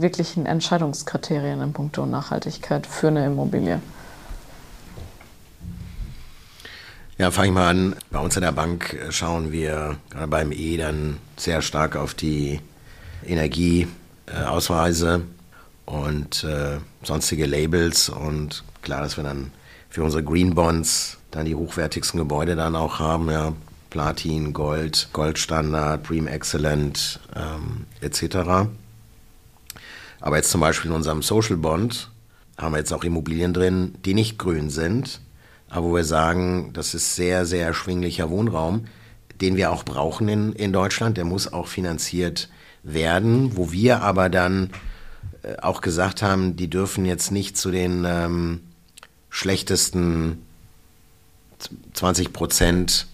[0.00, 3.80] wirklichen Entscheidungskriterien in puncto Nachhaltigkeit für eine Immobilie?
[7.18, 7.96] Ja, fange ich mal an.
[8.10, 12.60] Bei uns in der Bank schauen wir gerade beim E dann sehr stark auf die
[13.26, 15.22] Energieausweise
[15.84, 19.50] und äh, sonstige Labels und klar, dass wir dann
[19.90, 23.52] für unsere Green Bonds dann die hochwertigsten Gebäude dann auch haben, ja,
[23.90, 28.68] Platin, Gold, Goldstandard, Dream Excellent ähm, etc.
[30.20, 32.10] Aber jetzt zum Beispiel in unserem Social Bond
[32.56, 35.20] haben wir jetzt auch Immobilien drin, die nicht grün sind,
[35.70, 38.86] aber wo wir sagen, das ist sehr, sehr erschwinglicher Wohnraum,
[39.40, 41.16] den wir auch brauchen in, in Deutschland.
[41.16, 42.48] Der muss auch finanziert
[42.82, 44.70] werden, wo wir aber dann
[45.42, 48.60] äh, auch gesagt haben, die dürfen jetzt nicht zu den ähm,
[49.30, 50.42] schlechtesten
[51.92, 53.06] 20 Prozent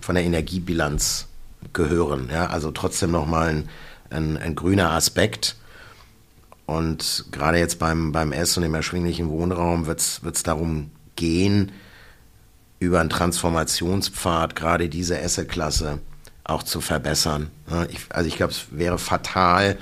[0.00, 1.26] von der Energiebilanz
[1.72, 2.28] gehören.
[2.32, 2.46] Ja?
[2.46, 3.68] Also trotzdem nochmal ein,
[4.10, 5.56] ein, ein grüner Aspekt.
[6.68, 11.72] Und gerade jetzt beim, beim S und im erschwinglichen Wohnraum wird es darum gehen,
[12.78, 16.00] über einen Transformationspfad gerade diese Asset-Klasse
[16.44, 17.50] auch zu verbessern.
[17.88, 19.78] Ich, also ich glaube, es wäre fatal,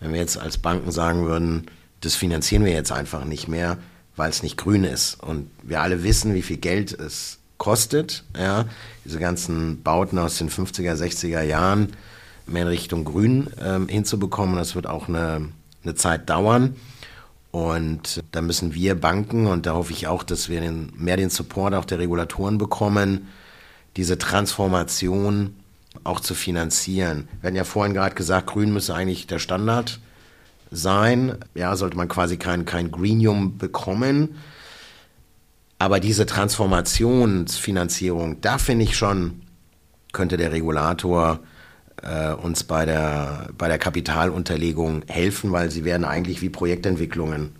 [0.00, 1.70] wenn wir jetzt als Banken sagen würden,
[2.02, 3.78] das finanzieren wir jetzt einfach nicht mehr,
[4.14, 5.22] weil es nicht grün ist.
[5.22, 8.66] Und wir alle wissen, wie viel Geld es kostet, ja,
[9.06, 11.94] diese ganzen Bauten aus den 50er, 60er Jahren
[12.46, 14.56] mehr in Richtung Grün ähm, hinzubekommen.
[14.56, 15.48] Das wird auch eine,
[15.88, 16.76] eine Zeit dauern.
[17.50, 21.30] Und da müssen wir Banken, und da hoffe ich auch, dass wir den, mehr den
[21.30, 23.26] Support auch der Regulatoren bekommen,
[23.96, 25.56] diese Transformation
[26.04, 27.26] auch zu finanzieren.
[27.40, 29.98] Wir hatten ja vorhin gerade gesagt, Grün müsse eigentlich der Standard
[30.70, 31.38] sein.
[31.54, 34.36] Ja, sollte man quasi kein, kein Greenium bekommen.
[35.78, 39.40] Aber diese Transformationsfinanzierung, da finde ich schon,
[40.12, 41.40] könnte der Regulator
[42.02, 47.52] äh, uns bei der, bei der Kapitalunterlegung helfen, weil sie werden eigentlich wie Projektentwicklungen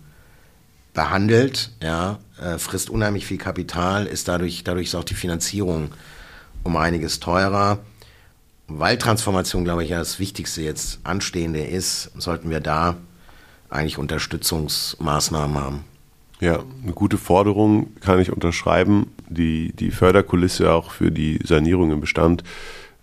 [0.93, 5.91] behandelt, ja, äh, frisst unheimlich viel Kapital, ist dadurch, dadurch ist auch die Finanzierung
[6.63, 7.79] um einiges teurer.
[8.67, 12.97] Weil Transformation, glaube ich, ja das Wichtigste jetzt anstehende ist, sollten wir da
[13.69, 15.83] eigentlich Unterstützungsmaßnahmen haben.
[16.39, 19.11] Ja, eine gute Forderung kann ich unterschreiben.
[19.27, 22.43] Die, die Förderkulisse auch für die Sanierung im Bestand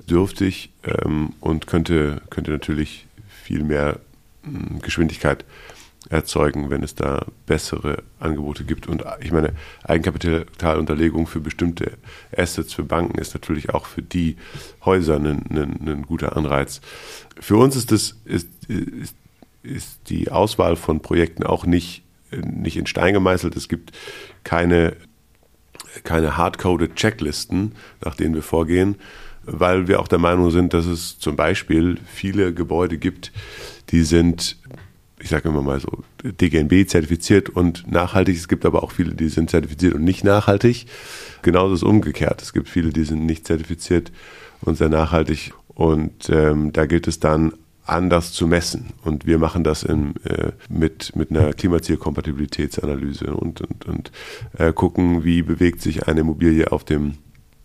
[0.09, 4.01] dürftig ähm, und könnte, könnte natürlich viel mehr
[4.45, 5.45] hm, Geschwindigkeit
[6.09, 8.87] erzeugen, wenn es da bessere Angebote gibt.
[8.87, 9.53] Und ich meine,
[9.85, 11.92] Eigenkapitalunterlegung für bestimmte
[12.37, 14.37] Assets für Banken ist natürlich auch für die
[14.85, 16.81] Häuser ein, ein, ein guter Anreiz.
[17.40, 19.16] Für uns ist, das, ist, ist,
[19.62, 23.57] ist die Auswahl von Projekten auch nicht, nicht in Stein gemeißelt.
[23.57, 23.92] Es gibt
[24.45, 24.97] keine,
[26.05, 27.73] keine hardcoded Checklisten,
[28.05, 28.97] nach denen wir vorgehen,
[29.47, 33.33] weil wir auch der Meinung sind, dass es zum Beispiel viele Gebäude gibt,
[33.91, 34.57] die sind
[35.19, 38.37] ich sage immer mal so, DGNB zertifiziert und nachhaltig.
[38.37, 40.87] Es gibt aber auch viele, die sind zertifiziert und nicht nachhaltig.
[41.43, 42.43] Genauso ist umgekehrt.
[42.43, 44.13] Es gibt viele, die sind nicht zertifiziert
[44.61, 45.53] und sehr nachhaltig.
[45.69, 47.53] Und ähm, da gilt es dann
[47.87, 48.93] anders zu messen.
[49.03, 54.13] Und wir machen das in, äh, mit, mit einer Klimazielkompatibilitätsanalyse und, und, und
[54.59, 57.15] äh, gucken, wie bewegt sich eine Immobilie auf dem,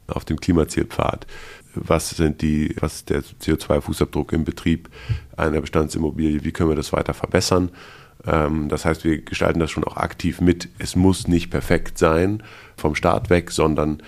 [0.07, 1.27] auf dem Klimazielpfad
[1.75, 4.89] was sind die, was ist der CO2-Fußabdruck im Betrieb
[5.37, 7.69] einer Bestandsimmobilie, wie können wir das weiter verbessern.
[8.25, 10.69] Ähm, das heißt, wir gestalten das schon auch aktiv mit.
[10.77, 12.43] Es muss nicht perfekt sein
[12.77, 14.01] vom Start weg, sondern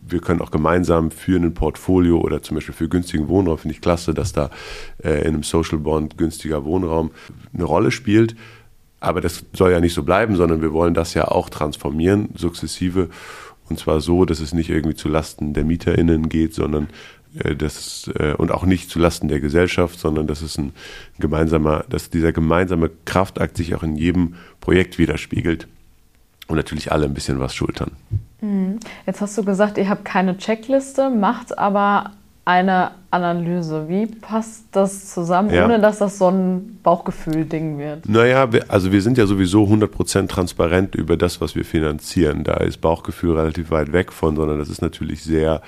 [0.00, 3.80] wir können auch gemeinsam für ein Portfolio oder zum Beispiel für günstigen Wohnraum, finde ich
[3.80, 4.50] klasse, dass da
[5.02, 7.10] äh, in einem Social Bond günstiger Wohnraum
[7.52, 8.34] eine Rolle spielt.
[8.98, 13.08] Aber das soll ja nicht so bleiben, sondern wir wollen das ja auch transformieren, sukzessive.
[13.70, 16.88] Und zwar so, dass es nicht irgendwie zu Lasten der MieterInnen geht, sondern
[17.38, 20.72] äh, das, äh, und auch nicht zu Lasten der Gesellschaft, sondern dass es ein
[21.18, 25.68] gemeinsamer, dass dieser gemeinsame Kraftakt sich auch in jedem Projekt widerspiegelt
[26.48, 27.92] und natürlich alle ein bisschen was schultern.
[28.40, 28.80] Mhm.
[29.06, 32.12] Jetzt hast du gesagt, ihr habt keine Checkliste, macht aber
[32.44, 33.88] eine Analyse.
[33.88, 35.64] Wie passt das zusammen, ja.
[35.64, 38.08] ohne dass das so ein Bauchgefühl-Ding wird?
[38.08, 42.44] Naja, also wir sind ja sowieso 100% transparent über das, was wir finanzieren.
[42.44, 45.62] Da ist Bauchgefühl relativ weit weg von, sondern das ist natürlich sehr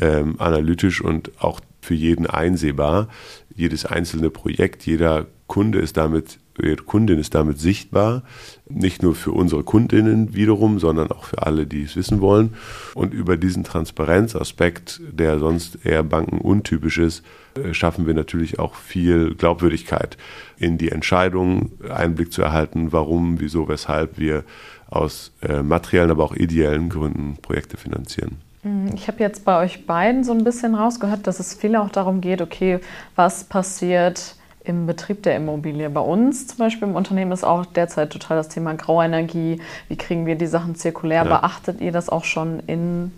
[0.00, 3.08] ähm, analytisch und auch für jeden einsehbar.
[3.54, 8.22] Jedes einzelne Projekt, jeder Kunde ist damit ihre Kundin ist damit sichtbar,
[8.68, 12.54] nicht nur für unsere Kundinnen wiederum, sondern auch für alle, die es wissen wollen.
[12.94, 17.24] Und über diesen Transparenzaspekt, der sonst eher bankenuntypisch ist,
[17.56, 20.16] äh, schaffen wir natürlich auch viel Glaubwürdigkeit
[20.58, 24.44] in die Entscheidung, Einblick zu erhalten, warum, wieso, weshalb wir
[24.88, 28.36] aus äh, materiellen, aber auch ideellen Gründen Projekte finanzieren.
[28.62, 31.90] Mhm, ich habe jetzt bei euch beiden so ein bisschen rausgehört, dass es viel auch
[31.90, 32.80] darum geht, okay,
[33.14, 34.35] was passiert
[34.66, 35.88] im Betrieb der Immobilie.
[35.88, 39.60] Bei uns zum Beispiel im Unternehmen ist auch derzeit total das Thema Grauenergie.
[39.88, 41.24] Wie kriegen wir die Sachen zirkulär?
[41.24, 41.38] Ja.
[41.38, 43.12] Beachtet ihr das auch schon in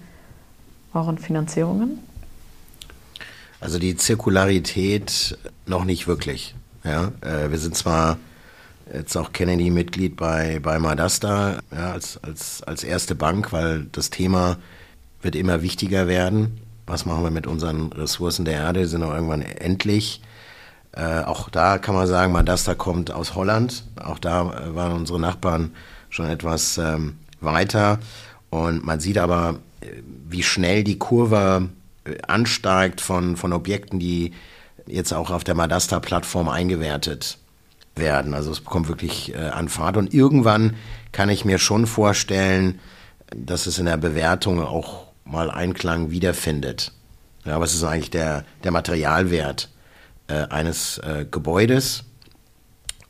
[0.93, 1.99] euren Finanzierungen?
[3.61, 6.55] Also die Zirkularität noch nicht wirklich.
[6.85, 8.19] Ja, äh, wir sind zwar
[8.93, 14.59] jetzt auch Kennedy-Mitglied bei, bei Madasta ja, als, als, als erste Bank, weil das Thema
[15.23, 16.61] wird immer wichtiger werden.
[16.87, 18.81] Was machen wir mit unseren Ressourcen der Erde?
[18.81, 20.23] Die sind auch irgendwann endlich.
[20.93, 23.85] Äh, auch da kann man sagen, Madasta kommt aus Holland.
[24.03, 25.73] Auch da äh, waren unsere Nachbarn
[26.11, 27.99] schon etwas ähm, weiter.
[28.51, 29.87] Und man sieht aber, äh,
[30.29, 31.69] wie schnell die Kurve
[32.05, 34.33] äh, ansteigt von, von Objekten, die
[34.87, 37.39] jetzt auch auf der Madasta-Plattform eingewertet
[37.95, 38.35] werden.
[38.35, 39.97] Also es bekommt wirklich äh, an Fahrt.
[39.97, 40.77] Und irgendwann
[41.13, 42.81] kann ich mir schon vorstellen,
[43.35, 46.93] dass es in der Bewertung auch mal Einklang wiederfindet.
[47.45, 49.69] Ja, was ist eigentlich der, der Materialwert?
[50.29, 52.05] Äh, eines äh, Gebäudes.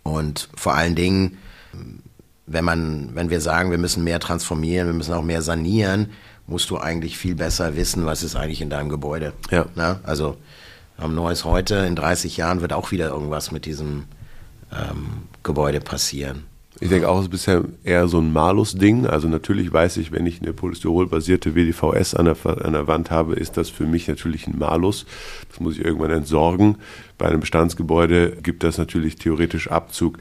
[0.02, 1.38] Und vor allen Dingen,
[2.46, 6.10] wenn man, wenn wir sagen, wir müssen mehr transformieren, wir müssen auch mehr sanieren,
[6.46, 9.34] musst du eigentlich viel besser wissen, was ist eigentlich in deinem Gebäude.
[9.50, 9.66] Ja.
[9.74, 10.38] Na, also
[10.96, 14.04] am Neues heute, in 30 Jahren wird auch wieder irgendwas mit diesem
[14.72, 16.44] ähm, Gebäude passieren.
[16.80, 19.06] Ich denke auch, es ist bisher eher so ein Malus-Ding.
[19.06, 23.34] Also natürlich weiß ich, wenn ich eine Polystyrol-basierte WDVS an der, an der Wand habe,
[23.34, 25.04] ist das für mich natürlich ein Malus.
[25.48, 26.76] Das muss ich irgendwann entsorgen.
[27.16, 30.18] Bei einem Bestandsgebäude gibt das natürlich theoretisch Abzug.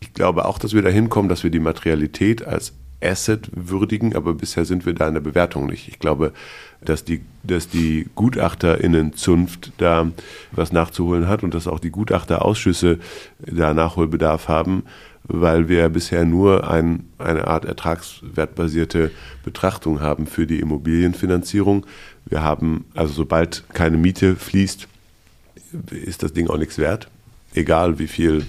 [0.00, 4.34] Ich glaube auch, dass wir da hinkommen, dass wir die Materialität als Asset würdigen, aber
[4.34, 5.86] bisher sind wir da in der Bewertung nicht.
[5.86, 6.32] Ich glaube,
[6.80, 10.10] dass die, dass die GutachterInnen-Zunft da
[10.52, 12.98] was nachzuholen hat und dass auch die Gutachterausschüsse
[13.38, 14.84] da Nachholbedarf haben
[15.28, 19.10] weil wir bisher nur ein, eine Art ertragswertbasierte
[19.44, 21.86] Betrachtung haben für die Immobilienfinanzierung.
[22.26, 24.88] Wir haben, also sobald keine Miete fließt,
[25.90, 27.08] ist das Ding auch nichts wert,
[27.54, 28.46] egal wie viel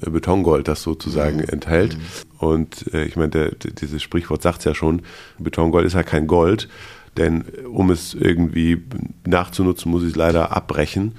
[0.00, 1.48] Betongold das sozusagen mhm.
[1.48, 1.96] enthält.
[2.38, 5.02] Und äh, ich meine, dieses Sprichwort sagt es ja schon,
[5.38, 6.68] Betongold ist ja kein Gold,
[7.16, 8.82] denn um es irgendwie
[9.24, 11.12] nachzunutzen, muss ich es leider abbrechen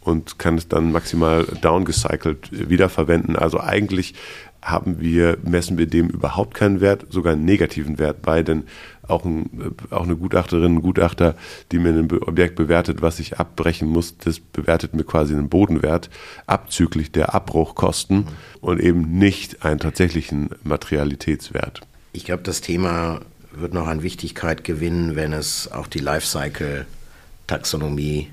[0.00, 3.36] und kann es dann maximal downgecycelt wiederverwenden.
[3.36, 4.14] Also eigentlich
[4.62, 8.64] haben wir, messen wir dem überhaupt keinen Wert, sogar einen negativen Wert bei, denn
[9.02, 11.34] auch, ein, auch eine Gutachterin, ein Gutachter,
[11.72, 16.10] die mir ein Objekt bewertet, was ich abbrechen muss, das bewertet mir quasi einen Bodenwert,
[16.46, 18.26] abzüglich der Abbruchkosten
[18.60, 21.80] und eben nicht einen tatsächlichen Materialitätswert.
[22.12, 23.20] Ich glaube, das Thema
[23.52, 28.28] wird noch an Wichtigkeit gewinnen, wenn es auch die Lifecycle-Taxonomie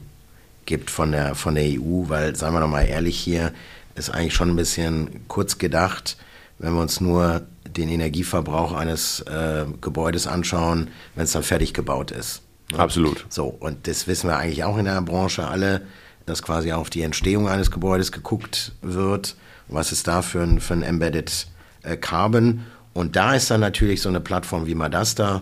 [0.65, 3.53] gibt von der, von der EU, weil, sagen wir doch mal ehrlich hier,
[3.97, 6.17] ist eigentlich schon ein bisschen kurz gedacht,
[6.59, 12.11] wenn wir uns nur den Energieverbrauch eines äh, Gebäudes anschauen, wenn es dann fertig gebaut
[12.11, 12.41] ist.
[12.71, 12.79] Ne?
[12.79, 13.25] Absolut.
[13.29, 15.81] So, und das wissen wir eigentlich auch in der Branche alle,
[16.25, 19.35] dass quasi auf die Entstehung eines Gebäudes geguckt wird.
[19.67, 21.47] Was ist da für ein, für ein Embedded
[21.83, 22.65] äh, Carbon?
[22.93, 25.41] Und da ist dann natürlich so eine Plattform wie Madasta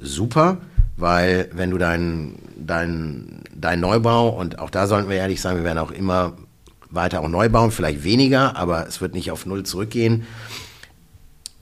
[0.00, 0.58] super,
[0.96, 5.64] weil wenn du deinen dein, dein Neubau, und auch da sollten wir ehrlich sein, wir
[5.64, 6.34] werden auch immer
[6.94, 10.26] weiter auch neu bauen, vielleicht weniger, aber es wird nicht auf Null zurückgehen.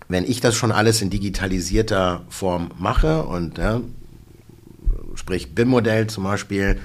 [0.08, 3.80] Wenn ich das schon alles in digitalisierter Form mache und ja,
[5.14, 6.80] sprich BIM-Modell zum Beispiel,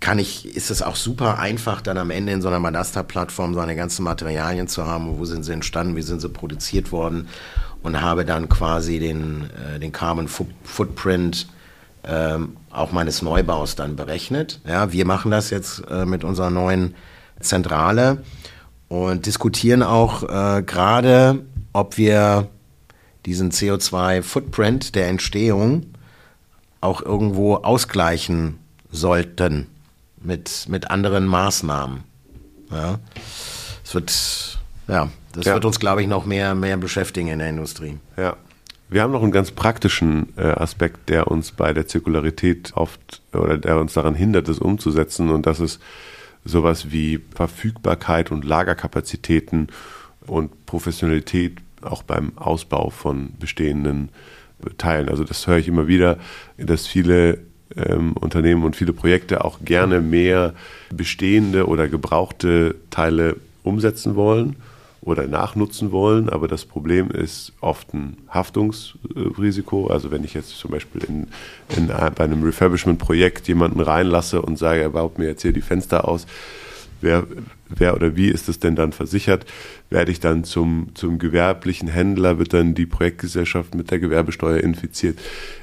[0.00, 3.76] kann ich, ist es auch super einfach, dann am Ende in so einer Madasta-Plattform seine
[3.76, 7.28] ganzen Materialien zu haben, wo sind sie entstanden, wie sind sie produziert worden
[7.82, 11.46] und habe dann quasi den, äh, den Carbon Footprint
[12.04, 14.60] ähm, auch meines Neubaus dann berechnet.
[14.66, 16.94] Ja, wir machen das jetzt äh, mit unserer neuen
[17.40, 18.22] Zentrale
[18.88, 22.48] und diskutieren auch äh, gerade, ob wir
[23.24, 25.86] diesen CO2-Footprint der Entstehung
[26.80, 28.58] auch irgendwo ausgleichen
[28.90, 29.66] sollten
[30.20, 32.04] mit, mit anderen Maßnahmen.
[32.70, 32.98] Ja.
[33.84, 34.58] Es wird,
[34.88, 35.54] ja, das ja.
[35.54, 37.98] wird uns, glaube ich, noch mehr, mehr beschäftigen in der Industrie.
[38.16, 38.36] Ja.
[38.88, 43.58] Wir haben noch einen ganz praktischen äh, Aspekt, der uns bei der Zirkularität oft oder
[43.58, 45.30] der uns daran hindert, es umzusetzen.
[45.30, 45.80] Und das ist
[46.44, 49.68] sowas wie Verfügbarkeit und Lagerkapazitäten
[50.26, 54.10] und Professionalität auch beim Ausbau von bestehenden
[54.78, 55.08] Teilen.
[55.08, 56.18] Also das höre ich immer wieder,
[56.56, 57.40] dass viele
[57.76, 60.54] ähm, Unternehmen und viele Projekte auch gerne mehr
[60.90, 64.56] bestehende oder gebrauchte Teile umsetzen wollen
[65.06, 69.86] oder nachnutzen wollen, aber das Problem ist oft ein Haftungsrisiko.
[69.86, 71.28] Also wenn ich jetzt zum Beispiel in,
[71.76, 76.08] in, bei einem Refurbishment-Projekt jemanden reinlasse und sage, er baut mir jetzt hier die Fenster
[76.08, 76.26] aus,
[77.00, 77.24] wer,
[77.68, 79.46] wer oder wie ist es denn dann versichert?
[79.90, 85.18] Werde ich dann zum, zum gewerblichen Händler, wird dann die Projektgesellschaft mit der Gewerbesteuer infiziert,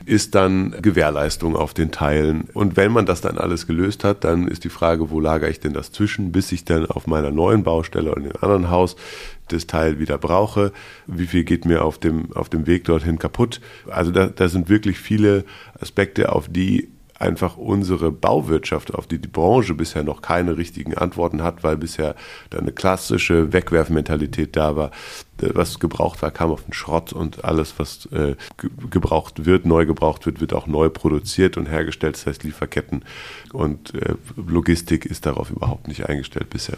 [0.06, 2.46] ist dann Gewährleistung auf den Teilen.
[2.54, 5.60] Und wenn man das dann alles gelöst hat, dann ist die Frage, wo lagere ich
[5.60, 8.96] denn das zwischen, bis ich dann auf meiner neuen Baustelle in einem anderen Haus
[9.48, 10.72] das Teil wieder brauche,
[11.08, 13.62] wie viel geht mir auf dem, auf dem Weg dorthin kaputt.
[13.90, 15.46] Also da, da sind wirklich viele
[15.80, 16.90] Aspekte, auf die
[17.24, 22.16] einfach unsere Bauwirtschaft, auf die die Branche bisher noch keine richtigen Antworten hat, weil bisher
[22.50, 24.92] da eine klassische Wegwerfmentalität da war.
[25.38, 28.36] Was gebraucht war, kam auf den Schrott und alles, was äh,
[28.90, 32.16] gebraucht wird, neu gebraucht wird, wird auch neu produziert und hergestellt.
[32.16, 33.04] Das heißt, Lieferketten
[33.52, 36.78] und äh, Logistik ist darauf überhaupt nicht eingestellt bisher.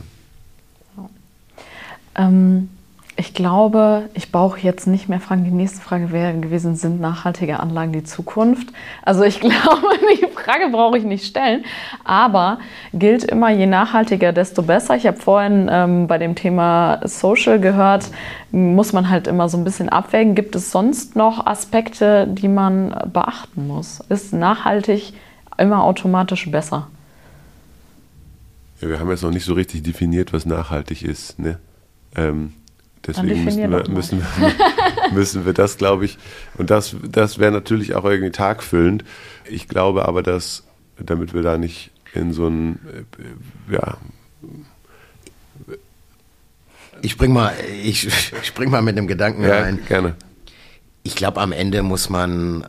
[2.16, 2.70] Ähm,
[3.18, 5.46] ich glaube, ich brauche jetzt nicht mehr fragen.
[5.46, 8.68] Die nächste Frage wäre gewesen, sind nachhaltige Anlagen die Zukunft?
[9.04, 11.64] Also ich glaube, die Frage brauche ich nicht stellen.
[12.04, 12.60] Aber
[12.94, 14.98] gilt immer, je nachhaltiger, desto besser.
[14.98, 18.10] Ich habe vorhin ähm, bei dem Thema Social gehört,
[18.52, 20.36] muss man halt immer so ein bisschen abwägen.
[20.36, 24.02] Gibt es sonst noch Aspekte, die man beachten muss?
[24.10, 25.14] Ist nachhaltig
[25.58, 26.88] immer automatisch besser?
[28.82, 31.40] Ja, wir haben jetzt noch nicht so richtig definiert, was nachhaltig ist.
[31.40, 31.60] Ne?
[32.16, 32.54] Ähm
[33.08, 34.24] Deswegen müssen wir, müssen,
[35.14, 36.18] müssen wir das, glaube ich,
[36.58, 39.04] und das, das wäre natürlich auch irgendwie tagfüllend.
[39.48, 40.64] Ich glaube aber, dass,
[40.98, 42.80] damit wir da nicht in so ein,
[43.70, 43.98] äh, ja.
[47.02, 48.08] Ich spring mal, ich,
[48.42, 49.80] ich spring mal mit einem Gedanken ja, rein.
[49.88, 50.16] Gerne.
[51.04, 52.68] Ich glaube, am Ende muss man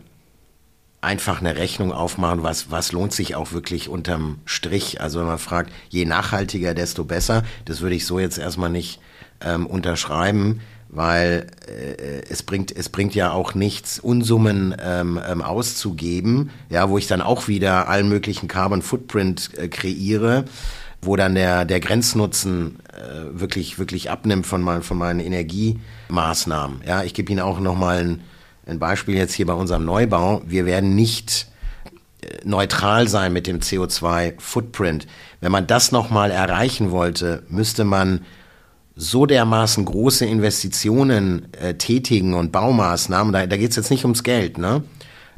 [1.00, 5.00] einfach eine Rechnung aufmachen, was, was lohnt sich auch wirklich unterm Strich.
[5.00, 7.44] Also wenn man fragt, je nachhaltiger, desto besser.
[7.64, 9.00] Das würde ich so jetzt erstmal nicht
[9.40, 16.50] ähm, unterschreiben, weil äh, es bringt es bringt ja auch nichts Unsummen ähm, ähm, auszugeben,
[16.70, 20.44] ja, wo ich dann auch wieder allen möglichen Carbon Footprint äh, kreiere,
[21.02, 26.82] wo dann der, der Grenznutzen äh, wirklich, wirklich abnimmt von, mein, von meinen Energiemaßnahmen.
[26.86, 28.22] Ja, ich gebe Ihnen auch nochmal ein,
[28.66, 30.42] ein Beispiel jetzt hier bei unserem Neubau.
[30.46, 31.48] Wir werden nicht
[32.22, 35.06] äh, neutral sein mit dem CO2-Footprint.
[35.40, 38.22] Wenn man das nochmal erreichen wollte, müsste man
[38.96, 44.22] so dermaßen große Investitionen äh, tätigen und Baumaßnahmen, da, da geht es jetzt nicht ums
[44.22, 44.82] Geld, ne?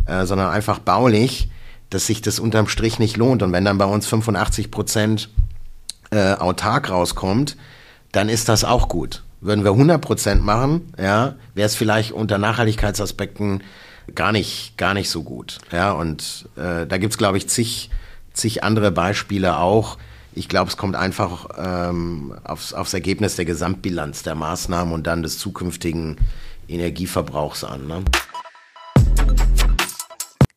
[0.07, 1.51] Äh, sondern einfach baulich,
[1.91, 3.43] dass sich das unterm Strich nicht lohnt.
[3.43, 5.29] Und wenn dann bei uns 85 Prozent
[6.11, 7.57] äh, autark rauskommt,
[8.13, 9.25] dann ist das auch gut.
[9.41, 13.63] Würden wir 100 Prozent machen, ja, wäre es vielleicht unter Nachhaltigkeitsaspekten
[14.15, 15.59] gar nicht, gar nicht so gut.
[15.73, 17.91] Ja, und äh, da gibt's glaube ich, zig,
[18.33, 19.99] zig andere Beispiele auch.
[20.39, 25.25] Ich glaube, es kommt einfach ähm, aufs, aufs Ergebnis der Gesamtbilanz der Maßnahmen und dann
[25.25, 26.17] des zukünftigen
[26.69, 27.89] Energieverbrauchs an.
[27.89, 28.05] Ne?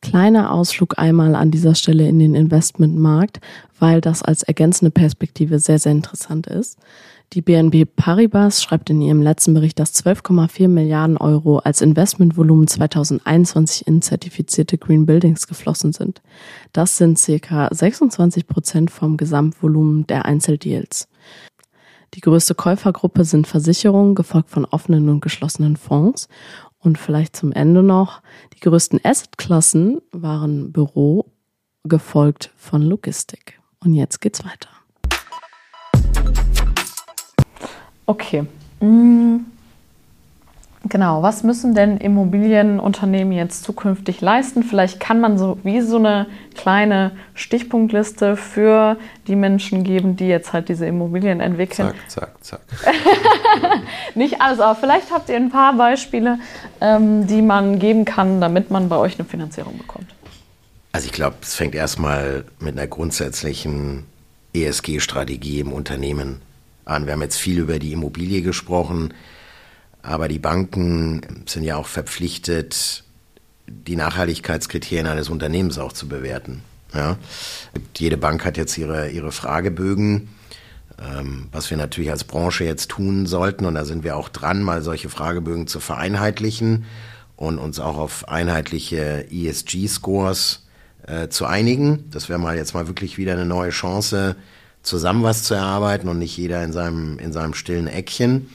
[0.00, 3.40] Kleiner Ausflug einmal an dieser Stelle in den Investmentmarkt,
[3.80, 6.78] weil das als ergänzende Perspektive sehr, sehr interessant ist.
[7.32, 13.86] Die BNB Paribas schreibt in ihrem letzten Bericht, dass 12,4 Milliarden Euro als Investmentvolumen 2021
[13.86, 16.20] in zertifizierte Green Buildings geflossen sind.
[16.74, 21.08] Das sind circa 26 Prozent vom Gesamtvolumen der Einzeldeals.
[22.12, 26.28] Die größte Käufergruppe sind Versicherungen, gefolgt von offenen und geschlossenen Fonds.
[26.80, 28.20] Und vielleicht zum Ende noch,
[28.54, 31.32] die größten Assetklassen waren Büro,
[31.84, 33.58] gefolgt von Logistik.
[33.82, 34.81] Und jetzt geht's weiter.
[38.06, 38.44] Okay.
[38.80, 39.38] Mm.
[40.88, 44.64] Genau, was müssen denn Immobilienunternehmen jetzt zukünftig leisten?
[44.64, 46.26] Vielleicht kann man so wie so eine
[46.56, 48.96] kleine Stichpunktliste für
[49.28, 51.92] die Menschen geben, die jetzt halt diese Immobilien entwickeln.
[52.08, 52.94] Zack, zack, zack.
[54.16, 56.40] Nicht alles, aber vielleicht habt ihr ein paar Beispiele,
[56.80, 60.08] ähm, die man geben kann, damit man bei euch eine Finanzierung bekommt.
[60.90, 64.04] Also ich glaube, es fängt erstmal mit einer grundsätzlichen
[64.52, 66.40] ESG-Strategie im Unternehmen
[66.92, 67.06] an.
[67.06, 69.14] Wir haben jetzt viel über die Immobilie gesprochen,
[70.02, 73.04] aber die Banken sind ja auch verpflichtet,
[73.66, 76.62] die Nachhaltigkeitskriterien eines Unternehmens auch zu bewerten.
[76.94, 77.16] Ja?
[77.96, 80.28] Jede Bank hat jetzt ihre, ihre Fragebögen,
[81.00, 83.64] ähm, was wir natürlich als Branche jetzt tun sollten.
[83.64, 86.84] Und da sind wir auch dran, mal solche Fragebögen zu vereinheitlichen
[87.36, 90.66] und uns auch auf einheitliche ESG-Scores
[91.06, 92.10] äh, zu einigen.
[92.10, 94.36] Das wäre mal jetzt mal wirklich wieder eine neue Chance,
[94.82, 98.50] zusammen was zu erarbeiten und nicht jeder in seinem, in seinem stillen Eckchen.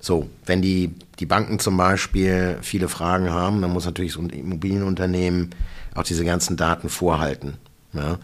[0.00, 5.50] So, wenn die, die Banken zum Beispiel viele Fragen haben, dann muss natürlich ein Immobilienunternehmen
[5.94, 7.54] auch diese ganzen Daten vorhalten.
[7.92, 8.18] Ja.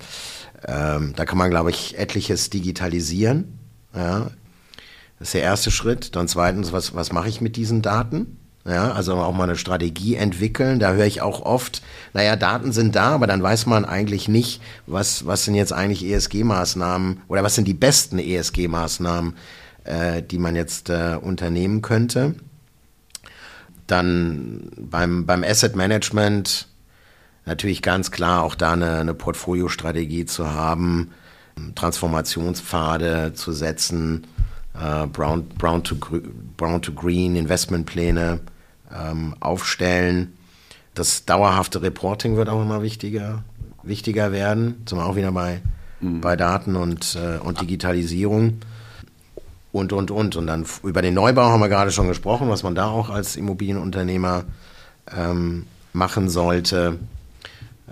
[0.67, 3.59] Ähm, da kann man, glaube ich, etliches digitalisieren.
[3.95, 4.31] Ja.
[5.19, 6.15] Das ist der erste Schritt.
[6.15, 8.39] Dann zweitens, was, was mache ich mit diesen Daten?
[8.65, 10.79] Ja, also auch mal eine Strategie entwickeln.
[10.79, 11.83] Da höre ich auch oft,
[12.13, 16.05] naja, Daten sind da, aber dann weiß man eigentlich nicht, was, was sind jetzt eigentlich
[16.05, 19.35] ESG-Maßnahmen oder was sind die besten ESG-Maßnahmen,
[19.83, 22.37] äh, die man jetzt äh, unternehmen könnte.
[23.89, 26.69] Dann beim, beim Asset Management
[27.45, 31.11] natürlich ganz klar auch da eine, eine Portfoliostrategie zu haben,
[31.75, 34.25] Transformationspfade zu setzen,
[34.81, 35.97] äh, Brown, Brown, to,
[36.57, 38.41] Brown to Green Investmentpläne
[38.97, 40.37] ähm, aufstellen.
[40.95, 43.45] Das dauerhafte Reporting wird auch immer wichtiger,
[43.83, 44.83] wichtiger werden.
[44.87, 45.63] Zum auch wieder bei,
[46.01, 46.21] mhm.
[46.21, 48.59] bei Daten und, äh, und Digitalisierung.
[49.73, 50.37] Und, und, und.
[50.37, 53.37] Und dann über den Neubau haben wir gerade schon gesprochen, was man da auch als
[53.37, 54.45] Immobilienunternehmer
[55.17, 56.99] ähm, machen sollte.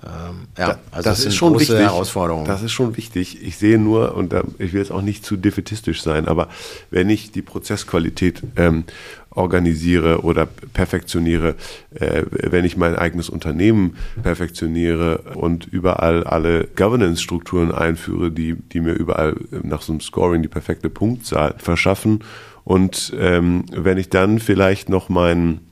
[0.03, 1.77] Ähm, ja, also das, das ist schon wichtig.
[1.77, 2.47] Herausforderungen.
[2.47, 3.43] Das ist schon wichtig.
[3.43, 6.49] Ich sehe nur, und da, ich will jetzt auch nicht zu defetistisch sein, aber
[6.91, 8.85] wenn ich die Prozessqualität ähm,
[9.31, 11.55] organisiere oder perfektioniere,
[11.95, 18.93] äh, wenn ich mein eigenes Unternehmen perfektioniere und überall alle Governance-Strukturen einführe, die, die mir
[18.93, 22.25] überall nach so einem Scoring die perfekte Punktzahl verschaffen.
[22.65, 25.70] Und ähm, wenn ich dann vielleicht noch meinen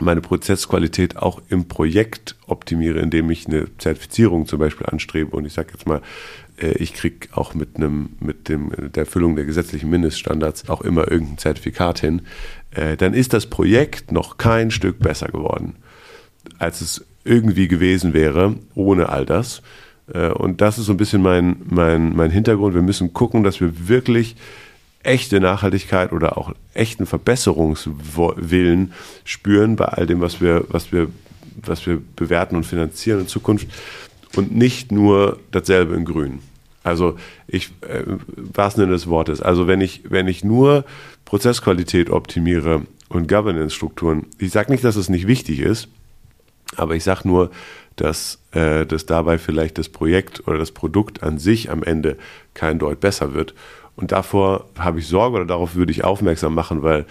[0.00, 5.52] meine Prozessqualität auch im Projekt optimiere, indem ich eine Zertifizierung zum Beispiel anstrebe und ich
[5.52, 6.00] sage jetzt mal,
[6.60, 11.10] äh, ich kriege auch mit einem, mit dem, der Erfüllung der gesetzlichen Mindeststandards auch immer
[11.10, 12.22] irgendein Zertifikat hin,
[12.70, 15.76] äh, dann ist das Projekt noch kein Stück besser geworden,
[16.58, 19.62] als es irgendwie gewesen wäre ohne all das.
[20.12, 22.74] Äh, und das ist so ein bisschen mein, mein, mein Hintergrund.
[22.74, 24.36] Wir müssen gucken, dass wir wirklich
[25.02, 28.92] echte Nachhaltigkeit oder auch echten Verbesserungswillen
[29.24, 31.08] spüren bei all dem, was wir, was wir,
[31.56, 33.68] was wir bewerten und finanzieren in Zukunft
[34.36, 36.40] und nicht nur dasselbe in Grün.
[36.84, 38.02] Also ich, äh,
[38.36, 39.40] was Sinne des Wortes.
[39.40, 40.84] Also wenn ich, wenn ich nur
[41.24, 45.88] Prozessqualität optimiere und Governance-Strukturen, ich sage nicht, dass es nicht wichtig ist,
[46.76, 47.50] Aber ich sage nur,
[47.96, 52.16] dass, äh, dass dabei vielleicht das Projekt oder das Produkt an sich am Ende
[52.54, 53.54] kein Deut besser wird.
[53.96, 57.06] Und davor habe ich Sorge oder darauf würde ich aufmerksam machen, weil,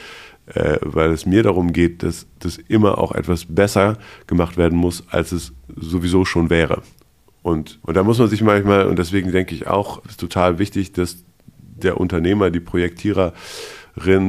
[0.48, 5.04] äh, weil es mir darum geht, dass das immer auch etwas besser gemacht werden muss,
[5.10, 6.82] als es sowieso schon wäre.
[7.44, 10.94] Und, und da muss man sich manchmal, und deswegen denke ich auch, ist total wichtig,
[10.94, 11.24] dass
[11.58, 13.34] der Unternehmer, die Projektiererin,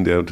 [0.04, 0.24] der äh,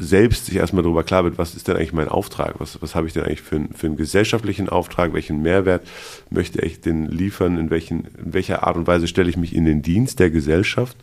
[0.00, 2.54] selbst sich erstmal darüber klar wird, was ist denn eigentlich mein Auftrag?
[2.58, 5.12] Was, was habe ich denn eigentlich für, für einen gesellschaftlichen Auftrag?
[5.12, 5.86] Welchen Mehrwert
[6.30, 7.58] möchte ich denn liefern?
[7.58, 10.96] In, welchen, in welcher Art und Weise stelle ich mich in den Dienst der Gesellschaft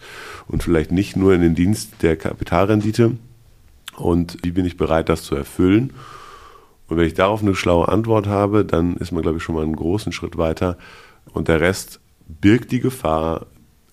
[0.48, 3.18] und vielleicht nicht nur in den Dienst der Kapitalrendite?
[3.96, 5.94] Und wie bin ich bereit, das zu erfüllen?
[6.88, 9.64] Und wenn ich darauf eine schlaue Antwort habe, dann ist man, glaube ich, schon mal
[9.64, 10.78] einen großen Schritt weiter.
[11.34, 13.46] Und der Rest birgt die Gefahr,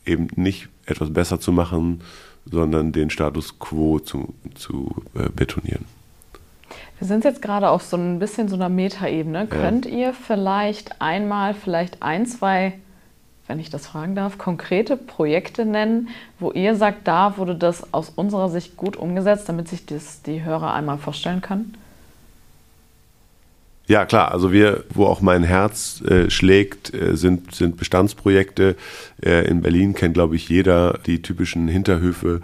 [0.07, 2.00] eben nicht etwas besser zu machen,
[2.51, 5.84] sondern den Status quo zu, zu äh, betonieren.
[6.99, 9.40] Wir sind jetzt gerade auf so ein bisschen so einer Metaebene.
[9.40, 9.47] Ja.
[9.47, 12.74] Könnt ihr vielleicht einmal, vielleicht ein, zwei,
[13.47, 18.11] wenn ich das fragen darf, konkrete Projekte nennen, wo ihr sagt, da wurde das aus
[18.11, 21.76] unserer Sicht gut umgesetzt, damit sich das die Hörer einmal vorstellen können?
[23.87, 24.32] Ja, klar.
[24.32, 28.76] Also wir, wo auch mein Herz äh, schlägt, äh, sind, sind Bestandsprojekte.
[29.22, 32.41] Äh, in Berlin kennt, glaube ich, jeder die typischen Hinterhöfe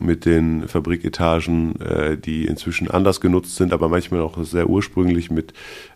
[0.00, 5.52] mit den Fabriketagen, äh, die inzwischen anders genutzt sind, aber manchmal auch sehr ursprünglich mit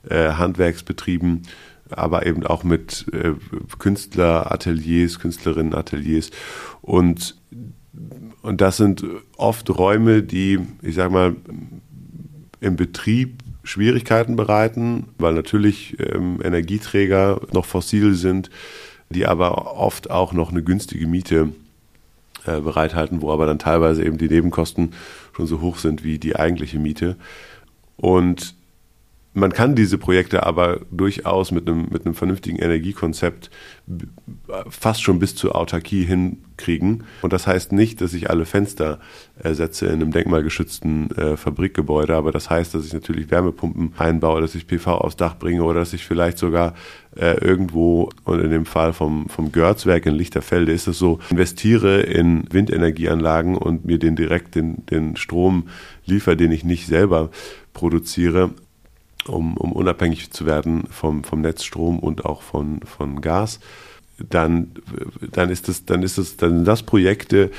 [0.08, 1.42] äh, Handwerksbetrieben,
[1.90, 3.32] aber eben auch mit äh,
[3.78, 6.30] Künstlerateliers, Künstlerinnenateliers.
[6.82, 7.36] Und,
[8.42, 9.04] und das sind
[9.36, 11.34] oft Räume, die, ich sag mal,
[12.60, 18.50] im Betrieb Schwierigkeiten bereiten, weil natürlich ähm, Energieträger noch fossil sind,
[19.10, 21.52] die aber oft auch noch eine günstige Miete
[22.46, 24.92] äh, bereithalten, wo aber dann teilweise eben die Nebenkosten
[25.34, 27.16] schon so hoch sind wie die eigentliche Miete.
[27.96, 28.54] Und
[29.34, 33.50] man kann diese Projekte aber durchaus mit einem, mit einem vernünftigen Energiekonzept
[34.70, 37.02] fast schon bis zur Autarkie hinkriegen.
[37.20, 39.00] Und das heißt nicht, dass ich alle Fenster
[39.36, 44.54] ersetze in einem denkmalgeschützten äh, Fabrikgebäude, aber das heißt, dass ich natürlich Wärmepumpen einbaue, dass
[44.54, 46.74] ich PV aufs Dach bringe oder dass ich vielleicht sogar
[47.16, 52.02] äh, irgendwo, und in dem Fall vom, vom Görzwerk in Lichterfelde ist es so, investiere
[52.02, 55.68] in Windenergieanlagen und mir den direkt den, den Strom
[56.06, 57.30] liefere, den ich nicht selber
[57.72, 58.50] produziere
[59.26, 63.60] um, um unabhängig zu werden vom, vom Netzstrom und auch von, von Gas,
[64.18, 64.72] dann,
[65.32, 67.50] dann ist das, dann ist das, dann sind das Projekte,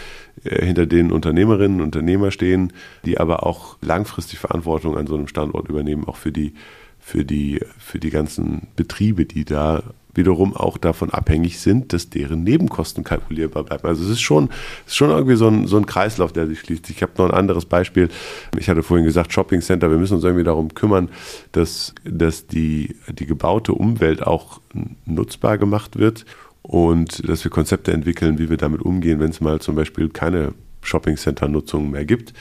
[0.43, 2.71] äh, hinter denen Unternehmerinnen und Unternehmer stehen,
[3.03, 6.53] die aber auch langfristig Verantwortung an so einem Standort übernehmen, auch für die,
[6.99, 9.83] für die, für die ganzen Betriebe, die da
[10.17, 13.87] wiederum auch davon abhängig sind, dass deren Nebenkosten kalkulierbar bleiben.
[13.87, 14.49] Also es ist schon,
[14.85, 16.89] es ist schon irgendwie so ein, so ein Kreislauf, der sich schließt.
[16.89, 18.09] Ich habe noch ein anderes Beispiel.
[18.57, 21.09] Ich hatte vorhin gesagt, Shopping Center, wir müssen uns irgendwie darum kümmern,
[21.51, 24.61] dass, dass die, die gebaute Umwelt auch
[25.05, 26.25] nutzbar gemacht wird
[26.61, 30.53] und dass wir Konzepte entwickeln, wie wir damit umgehen, wenn es mal zum Beispiel keine
[30.81, 32.33] Shopping Center Nutzung mehr gibt.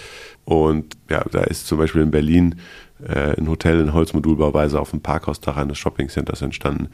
[0.45, 2.57] Und ja, da ist zum Beispiel in Berlin
[3.03, 6.89] äh, ein Hotel in Holzmodulbauweise auf dem Parkhausdach eines Shopping Centers entstanden.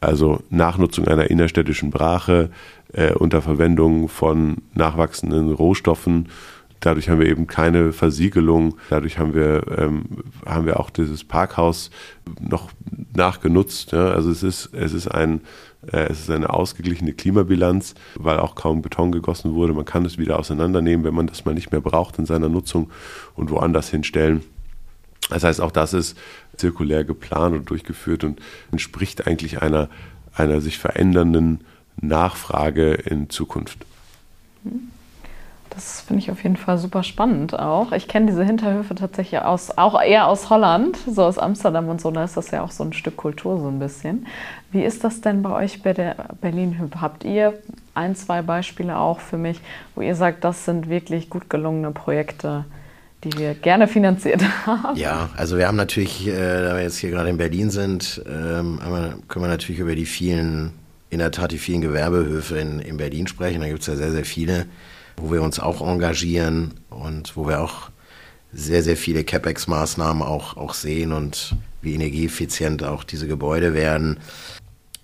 [0.00, 2.50] Also Nachnutzung einer innerstädtischen Brache
[2.92, 6.28] äh, unter Verwendung von nachwachsenden Rohstoffen.
[6.80, 8.76] Dadurch haben wir eben keine Versiegelung.
[8.88, 10.04] Dadurch haben wir, ähm,
[10.46, 11.90] haben wir auch dieses Parkhaus
[12.40, 12.70] noch
[13.14, 13.92] nachgenutzt.
[13.92, 14.12] Ja?
[14.12, 15.42] Also es ist, es ist ein,
[15.92, 19.74] äh, es ist eine ausgeglichene Klimabilanz, weil auch kaum Beton gegossen wurde.
[19.74, 22.90] Man kann es wieder auseinandernehmen, wenn man das mal nicht mehr braucht in seiner Nutzung
[23.34, 24.42] und woanders hinstellen.
[25.28, 26.16] Das heißt, auch das ist
[26.56, 28.40] zirkulär geplant und durchgeführt und
[28.72, 29.88] entspricht eigentlich einer,
[30.34, 31.60] einer sich verändernden
[32.00, 33.78] Nachfrage in Zukunft.
[35.70, 37.92] Das finde ich auf jeden Fall super spannend auch.
[37.92, 42.10] Ich kenne diese Hinterhöfe tatsächlich aus, auch eher aus Holland, so aus Amsterdam und so.
[42.10, 44.26] Da ist das ja auch so ein Stück Kultur so ein bisschen.
[44.72, 46.96] Wie ist das denn bei euch bei der Berlin-Hüb?
[47.00, 47.54] Habt ihr
[47.94, 49.60] ein, zwei Beispiele auch für mich,
[49.94, 52.64] wo ihr sagt, das sind wirklich gut gelungene Projekte?
[53.24, 54.96] Die wir gerne finanziert haben.
[54.96, 58.80] Ja, also wir haben natürlich, äh, da wir jetzt hier gerade in Berlin sind, ähm,
[59.28, 60.72] können wir natürlich über die vielen,
[61.10, 63.60] in der Tat die vielen Gewerbehöfe in, in Berlin sprechen.
[63.60, 64.64] Da gibt es ja sehr, sehr viele,
[65.16, 67.90] wo wir uns auch engagieren und wo wir auch
[68.52, 74.18] sehr, sehr viele CapEx-Maßnahmen auch, auch sehen und wie energieeffizient auch diese Gebäude werden.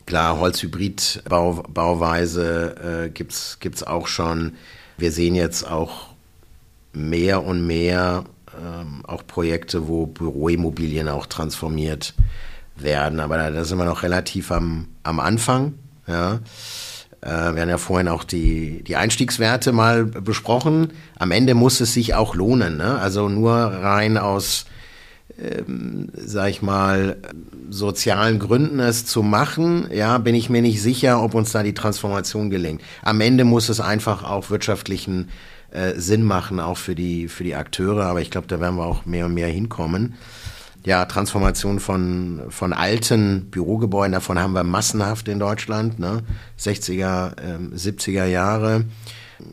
[0.06, 4.54] Klar, Holzhybrid-Bauweise äh, gibt es auch schon.
[4.98, 6.15] Wir sehen jetzt auch
[6.96, 8.24] mehr und mehr
[8.56, 12.14] ähm, auch Projekte, wo Büroimmobilien auch transformiert
[12.76, 13.20] werden.
[13.20, 15.74] Aber da, da sind wir noch relativ am, am Anfang.
[16.06, 16.40] Ja.
[17.20, 20.92] Äh, wir haben ja vorhin auch die, die Einstiegswerte mal besprochen.
[21.18, 22.76] Am Ende muss es sich auch lohnen.
[22.78, 22.98] Ne?
[22.98, 24.66] Also nur rein aus
[25.38, 27.16] ähm, sag ich mal,
[27.68, 31.74] sozialen Gründen es zu machen, ja, bin ich mir nicht sicher, ob uns da die
[31.74, 32.80] Transformation gelingt.
[33.02, 35.28] Am Ende muss es einfach auch wirtschaftlichen
[35.70, 38.84] äh, Sinn machen, auch für die, für die Akteure, aber ich glaube, da werden wir
[38.84, 40.14] auch mehr und mehr hinkommen.
[40.84, 46.22] Ja, Transformation von, von alten Bürogebäuden, davon haben wir massenhaft in Deutschland, ne?
[46.60, 48.84] 60er, äh, 70er Jahre.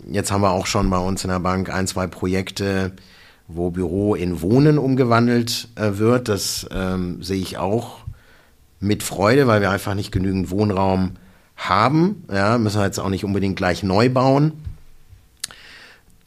[0.10, 2.92] Jetzt haben wir auch schon bei uns in der Bank ein, zwei Projekte,
[3.48, 6.30] wo Büro in Wohnen umgewandelt äh, wird.
[6.30, 8.00] Das ähm, sehe ich auch
[8.80, 11.14] mit Freude, weil wir einfach nicht genügend Wohnraum
[11.56, 12.26] haben.
[12.32, 14.54] Ja, müssen wir jetzt auch nicht unbedingt gleich neu bauen.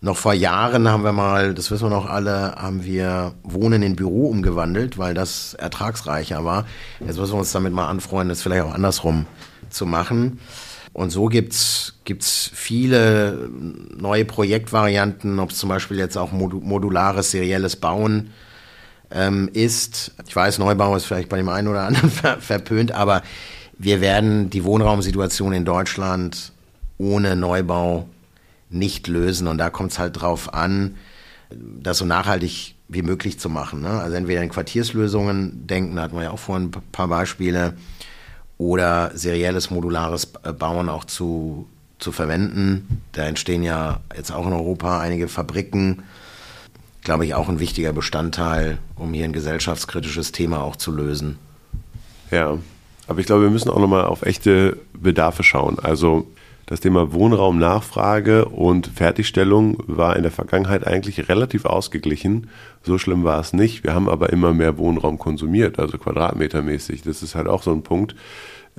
[0.07, 3.96] Noch vor Jahren haben wir mal, das wissen wir noch alle, haben wir Wohnen in
[3.96, 6.64] Büro umgewandelt, weil das ertragsreicher war.
[7.04, 9.26] Jetzt müssen wir uns damit mal anfreunden, das vielleicht auch andersrum
[9.68, 10.38] zu machen.
[10.92, 13.50] Und so gibt's gibt's viele
[13.96, 18.30] neue Projektvarianten, ob es zum Beispiel jetzt auch modulares, serielles Bauen
[19.11, 20.12] ähm, ist.
[20.28, 23.22] Ich weiß, Neubau ist vielleicht bei dem einen oder anderen ver verpönt, aber
[23.76, 26.52] wir werden die Wohnraumsituation in Deutschland
[26.96, 28.09] ohne Neubau
[28.70, 29.48] nicht lösen.
[29.48, 30.96] Und da kommt es halt drauf an,
[31.50, 33.80] das so nachhaltig wie möglich zu machen.
[33.80, 33.90] Ne?
[33.90, 37.74] Also entweder in Quartierslösungen denken, da hatten wir ja auch vorhin ein paar Beispiele,
[38.58, 43.02] oder serielles modulares äh, Bauen auch zu, zu verwenden.
[43.12, 46.02] Da entstehen ja jetzt auch in Europa einige Fabriken.
[47.02, 51.38] Glaube ich auch ein wichtiger Bestandteil, um hier ein gesellschaftskritisches Thema auch zu lösen.
[52.30, 52.58] Ja,
[53.06, 55.78] aber ich glaube, wir müssen auch nochmal auf echte Bedarfe schauen.
[55.78, 56.26] Also
[56.66, 62.50] das Thema Wohnraumnachfrage und Fertigstellung war in der Vergangenheit eigentlich relativ ausgeglichen.
[62.82, 63.84] So schlimm war es nicht.
[63.84, 67.02] Wir haben aber immer mehr Wohnraum konsumiert, also quadratmetermäßig.
[67.02, 68.16] Das ist halt auch so ein Punkt,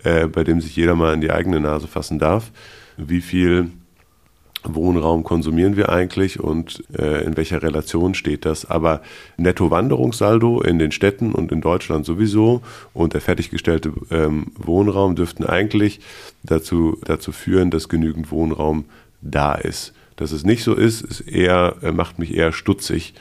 [0.03, 2.51] äh, bei dem sich jeder mal in die eigene Nase fassen darf.
[2.97, 3.71] Wie viel
[4.75, 8.69] Wohnraum konsumieren wir eigentlich und äh, in welcher Relation steht das.
[8.69, 9.01] Aber
[9.37, 12.61] Netto-Wanderungssaldo in den Städten und in Deutschland sowieso
[12.93, 15.99] und der fertiggestellte ähm, Wohnraum dürften eigentlich
[16.43, 18.85] dazu, dazu führen, dass genügend Wohnraum
[19.21, 19.93] da ist.
[20.15, 23.13] Dass es nicht so ist, ist eher, äh, macht mich eher stutzig.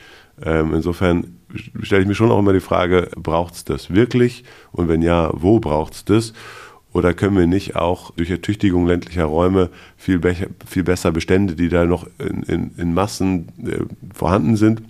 [0.43, 1.37] Ähm, insofern
[1.81, 4.43] stelle ich mir schon auch immer die Frage, braucht es das wirklich?
[4.71, 6.33] Und wenn ja, wo braucht es das?
[6.97, 10.35] Oder können wir nicht auch durch Ertüchtigung ländlicher Räume viel, be
[10.65, 13.83] viel besser Bestände, die da noch in, in, in Massen äh,
[14.15, 14.81] vorhanden sind,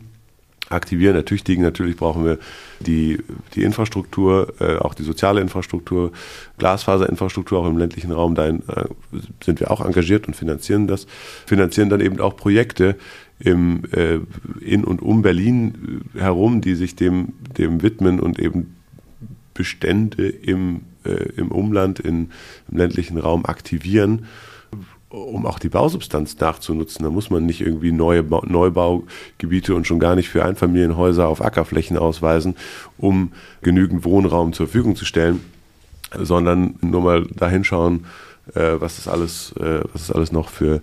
[0.70, 1.62] aktivieren, ertüchtigen.
[1.62, 2.40] Natürlich brauchen wir
[2.80, 3.18] die,
[3.56, 6.14] die Infrastruktur, äh, auch die soziale Infrastruktur,
[6.58, 8.36] Glasfaserinfrastruktur auch im ländlichen Raum.
[8.36, 8.56] Da äh,
[9.44, 11.08] sind wir auch engagiert und finanzieren das.
[11.46, 12.96] Finanzieren dann eben auch Projekte
[13.38, 14.20] im, äh,
[14.62, 18.78] in und um Berlin äh, herum, die sich dem, dem widmen und eben
[19.54, 20.84] Bestände im
[21.36, 22.32] im Umland, in,
[22.70, 24.26] im ländlichen Raum aktivieren,
[25.10, 27.04] um auch die Bausubstanz nachzunutzen.
[27.04, 31.44] Da muss man nicht irgendwie neue ba Neubaugebiete und schon gar nicht für Einfamilienhäuser auf
[31.44, 32.56] Ackerflächen ausweisen,
[32.98, 33.32] um
[33.62, 35.42] genügend Wohnraum zur Verfügung zu stellen,
[36.18, 38.06] sondern nur mal dahinschauen,
[38.54, 40.82] äh, was es alles, äh, was es alles noch für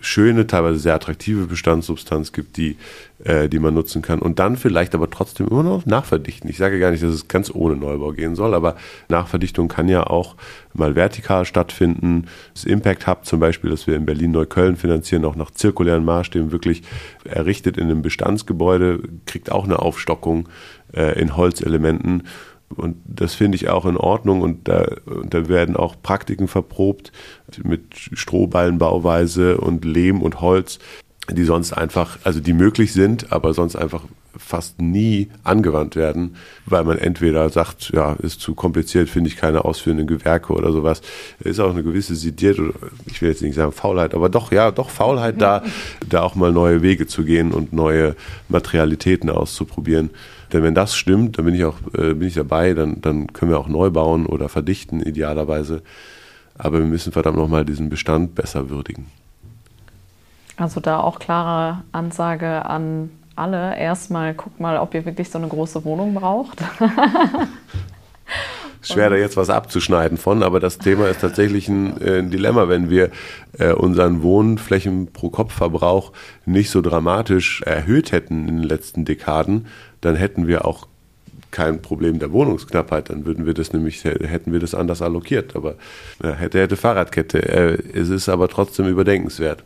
[0.00, 2.76] schöne, teilweise sehr attraktive Bestandssubstanz gibt, die,
[3.22, 4.20] äh, die man nutzen kann.
[4.20, 6.48] Und dann vielleicht aber trotzdem immer noch nachverdichten.
[6.48, 8.76] Ich sage gar nicht, dass es ganz ohne Neubau gehen soll, aber
[9.08, 10.36] Nachverdichtung kann ja auch
[10.72, 12.26] mal vertikal stattfinden.
[12.52, 16.82] Das Impact Hub zum Beispiel, das wir in Berlin-Neukölln finanzieren, auch nach zirkulären Maßstäben wirklich
[17.24, 20.48] errichtet in einem Bestandsgebäude, kriegt auch eine Aufstockung
[20.92, 22.24] äh, in Holzelementen.
[22.76, 27.12] Und das finde ich auch in Ordnung und da, und da werden auch Praktiken verprobt
[27.62, 30.78] mit Strohballenbauweise und Lehm und Holz,
[31.30, 34.02] die sonst einfach, also die möglich sind, aber sonst einfach
[34.36, 39.64] fast nie angewandt werden, weil man entweder sagt, ja, ist zu kompliziert, finde ich keine
[39.64, 41.02] ausführenden Gewerke oder sowas.
[41.40, 42.58] Ist auch eine gewisse Sidiert,
[43.06, 45.62] ich will jetzt nicht sagen Faulheit, aber doch, ja, doch Faulheit da,
[46.08, 48.16] da auch mal neue Wege zu gehen und neue
[48.48, 50.10] Materialitäten auszuprobieren.
[50.54, 53.50] Denn wenn das stimmt, dann bin ich auch äh, bin ich dabei, dann, dann können
[53.50, 55.82] wir auch neu bauen oder verdichten, idealerweise.
[56.56, 59.06] Aber wir müssen verdammt nochmal diesen Bestand besser würdigen.
[60.56, 63.76] Also da auch klare Ansage an alle.
[63.76, 66.62] Erstmal guckt mal, ob ihr wirklich so eine große Wohnung braucht.
[68.80, 72.68] Schwer da jetzt was abzuschneiden von, aber das Thema ist tatsächlich ein, äh, ein Dilemma,
[72.68, 73.10] wenn wir
[73.58, 76.12] äh, unseren Wohnflächen pro Kopfverbrauch
[76.44, 79.66] nicht so dramatisch erhöht hätten in den letzten Dekaden,
[80.04, 80.86] dann hätten wir auch
[81.54, 85.54] kein Problem der Wohnungsknappheit, dann würden wir das nämlich, hätten wir das anders allokiert.
[85.54, 85.76] Aber
[86.22, 87.40] äh, hätte, hätte Fahrradkette.
[87.42, 89.62] Äh, es ist aber trotzdem überdenkenswert.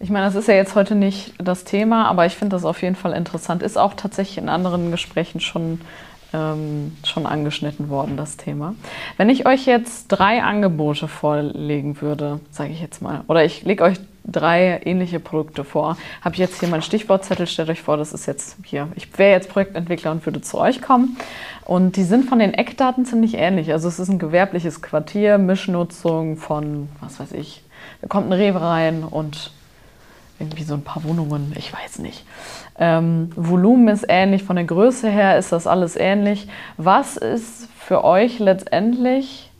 [0.00, 2.80] Ich meine, das ist ja jetzt heute nicht das Thema, aber ich finde das auf
[2.82, 3.62] jeden Fall interessant.
[3.62, 5.82] Ist auch tatsächlich in anderen Gesprächen schon,
[6.32, 8.74] ähm, schon angeschnitten worden, das Thema.
[9.18, 13.84] Wenn ich euch jetzt drei Angebote vorlegen würde, sage ich jetzt mal, oder ich lege
[13.84, 15.96] euch drei ähnliche Produkte vor.
[16.22, 19.32] Habe ich jetzt hier meinen Stichwortzettel, stellt euch vor, das ist jetzt hier, ich wäre
[19.32, 21.16] jetzt Projektentwickler und würde zu euch kommen.
[21.64, 23.72] Und die sind von den Eckdaten ziemlich ähnlich.
[23.72, 27.62] Also es ist ein gewerbliches Quartier, Mischnutzung von, was weiß ich,
[28.00, 29.50] da kommt ein Rewe rein und
[30.38, 32.26] irgendwie so ein paar Wohnungen, ich weiß nicht.
[32.78, 36.48] Ähm, Volumen ist ähnlich, von der Größe her ist das alles ähnlich.
[36.76, 39.50] Was ist für euch letztendlich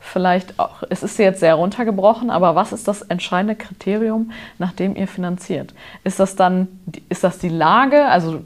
[0.00, 4.96] vielleicht auch, es ist jetzt sehr runtergebrochen, aber was ist das entscheidende Kriterium, nach dem
[4.96, 5.74] ihr finanziert?
[6.02, 6.68] Ist das dann,
[7.08, 8.06] ist das die Lage?
[8.06, 8.42] Also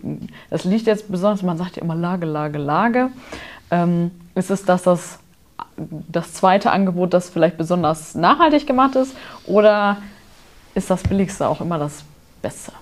[0.51, 3.11] das liegt jetzt besonders, man sagt ja immer Lage, Lage, Lage.
[3.71, 5.21] Ähm, ist es, dass das
[5.77, 9.15] das zweite Angebot, das vielleicht besonders nachhaltig gemacht ist?
[9.47, 9.99] Oder
[10.75, 12.05] ist das Billigste auch immer das
[12.43, 12.73] Beste?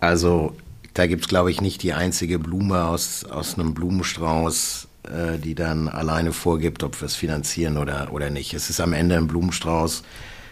[0.00, 0.54] Also
[0.94, 5.54] da gibt es, glaube ich, nicht die einzige Blume aus, aus einem Blumenstrauß, äh, die
[5.54, 8.54] dann alleine vorgibt, ob wir es finanzieren oder, oder nicht.
[8.54, 10.02] Es ist am Ende ein Blumenstrauß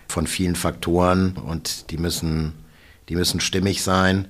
[0.08, 2.52] von vielen Faktoren und die müssen,
[3.08, 4.28] die müssen stimmig sein.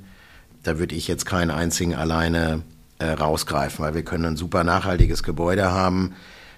[0.62, 2.62] Da würde ich jetzt keinen einzigen alleine
[2.98, 6.14] äh, rausgreifen, weil wir können ein super nachhaltiges Gebäude haben,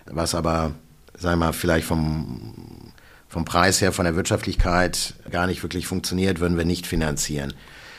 [0.07, 0.73] was aber,
[1.19, 2.93] sagen wir mal, vielleicht vom,
[3.29, 7.55] vom Preis her, von der Wirtschaftlichkeit gar nicht wirklich funktioniert, würden wir nicht finanzieren.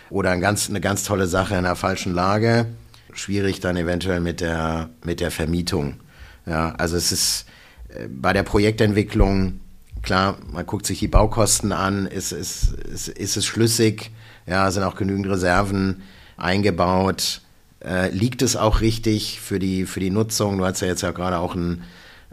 [0.10, 2.68] Oder ein ganz, eine ganz tolle Sache in der falschen Lage,
[3.14, 6.00] schwierig dann eventuell mit der, mit der Vermietung.
[6.46, 7.46] Ja, also es ist
[7.90, 9.60] äh, bei der Projektentwicklung,
[10.02, 14.12] klar, man guckt sich die Baukosten an, ist, ist, ist, ist es schlüssig,
[14.46, 16.02] ja, sind auch genügend Reserven
[16.38, 17.42] eingebaut,
[17.84, 20.58] äh, liegt es auch richtig für die, für die Nutzung?
[20.58, 21.84] Du hast ja jetzt ja gerade auch ein,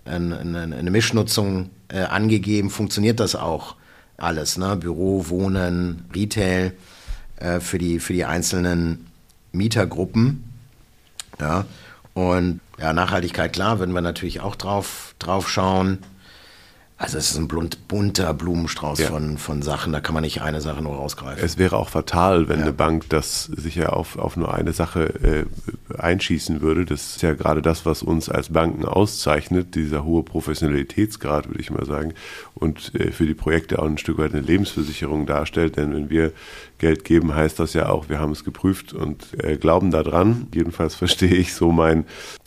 [0.04, 2.70] ein, eine, eine Mischnutzung äh, angegeben.
[2.70, 3.76] Funktioniert das auch
[4.16, 4.56] alles?
[4.56, 4.76] Ne?
[4.76, 6.72] Büro, Wohnen, Retail
[7.36, 9.06] äh, für, die, für die einzelnen
[9.52, 10.53] Mietergruppen.
[11.40, 11.64] Ja,
[12.14, 15.98] und ja, Nachhaltigkeit, klar, würden wir natürlich auch drauf, drauf schauen.
[16.96, 19.08] Also es ist ein bunter Blumenstrauß ja.
[19.08, 21.44] von, von Sachen, da kann man nicht eine Sache nur rausgreifen.
[21.44, 22.66] Es wäre auch fatal, wenn ja.
[22.66, 25.44] eine Bank das sich ja auf, auf nur eine Sache äh,
[25.98, 26.84] einschießen würde.
[26.84, 31.72] Das ist ja gerade das, was uns als Banken auszeichnet, dieser hohe Professionalitätsgrad, würde ich
[31.72, 32.14] mal sagen,
[32.54, 35.76] und äh, für die Projekte auch ein Stück weit eine Lebensversicherung darstellt.
[35.76, 36.30] Denn wenn wir
[36.78, 40.46] Geld geben, heißt das ja auch, wir haben es geprüft und äh, glauben daran.
[40.54, 42.04] Jedenfalls verstehe ich so mein,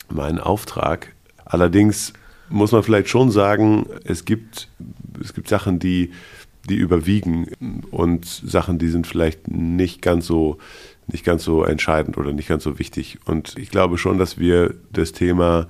[0.08, 1.14] meinen Auftrag.
[1.44, 2.14] Allerdings
[2.50, 4.68] muss man vielleicht schon sagen, es gibt,
[5.20, 6.10] es gibt Sachen, die,
[6.68, 7.48] die überwiegen
[7.90, 10.58] und Sachen, die sind vielleicht nicht ganz so
[11.10, 13.18] nicht ganz so entscheidend oder nicht ganz so wichtig.
[13.24, 15.66] Und ich glaube schon, dass wir das Thema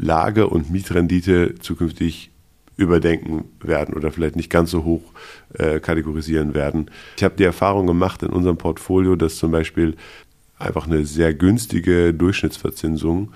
[0.00, 2.30] Lage und Mietrendite zukünftig
[2.76, 5.02] überdenken werden oder vielleicht nicht ganz so hoch
[5.52, 6.90] äh, kategorisieren werden.
[7.18, 9.96] Ich habe die Erfahrung gemacht in unserem Portfolio, dass zum Beispiel
[10.58, 13.32] einfach eine sehr günstige Durchschnittsverzinsung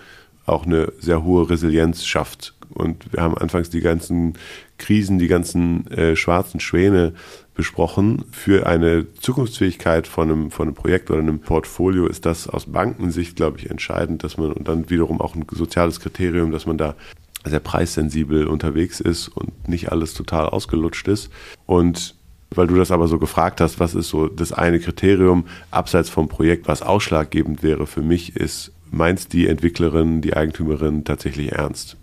[0.46, 4.34] auch eine sehr hohe Resilienz schafft und wir haben anfangs die ganzen
[4.78, 7.14] Krisen, die ganzen äh, schwarzen Schwäne
[7.54, 8.24] besprochen.
[8.32, 13.36] Für eine Zukunftsfähigkeit von einem, von einem Projekt oder einem Portfolio ist das aus Bankensicht,
[13.36, 16.96] glaube ich, entscheidend, dass man und dann wiederum auch ein soziales Kriterium, dass man da
[17.44, 21.30] sehr preissensibel unterwegs ist und nicht alles total ausgelutscht ist.
[21.66, 22.16] Und
[22.50, 26.28] weil du das aber so gefragt hast, was ist so das eine Kriterium abseits vom
[26.28, 31.96] Projekt, was ausschlaggebend wäre für mich, ist, meinst die Entwicklerin, die Eigentümerin tatsächlich ernst?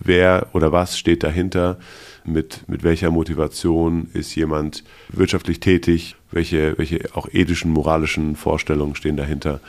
[0.00, 1.78] Wer oder was steht dahinter,
[2.26, 9.16] mit, mit welcher Motivation ist jemand wirtschaftlich tätig, welche, welche auch ethischen, moralischen Vorstellungen stehen
[9.16, 9.60] dahinter.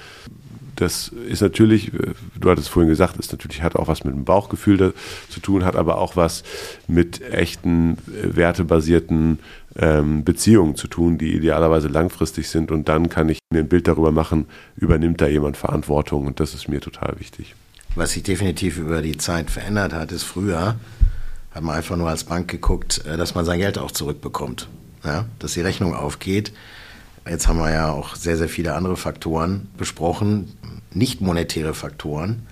[0.76, 1.92] Das ist natürlich,
[2.40, 4.92] du hattest vorhin gesagt, ist natürlich, hat auch was mit dem Bauchgefühl da,
[5.28, 6.44] zu tun, hat aber auch was
[6.88, 9.40] mit echten, wertebasierten
[9.76, 12.72] ähm, Beziehungen zu tun, die idealerweise langfristig sind.
[12.72, 14.46] Und dann kann ich mir ein Bild darüber machen,
[14.76, 16.28] übernimmt da jemand Verantwortung.
[16.28, 17.56] Und das ist mir total wichtig.
[17.98, 20.76] Was sich definitiv über die Zeit verändert hat, ist früher,
[21.50, 24.70] hat man einfach nur als Bank geguckt, äh, dass man sein Geld auch zurückbekommt.
[25.04, 25.26] Ja?
[25.40, 26.54] Dass die Rechnung aufgeht.
[27.28, 30.54] Jetzt haben wir ja auch sehr, sehr viele andere Faktoren besprochen,
[30.94, 32.46] nicht monetäre Faktoren,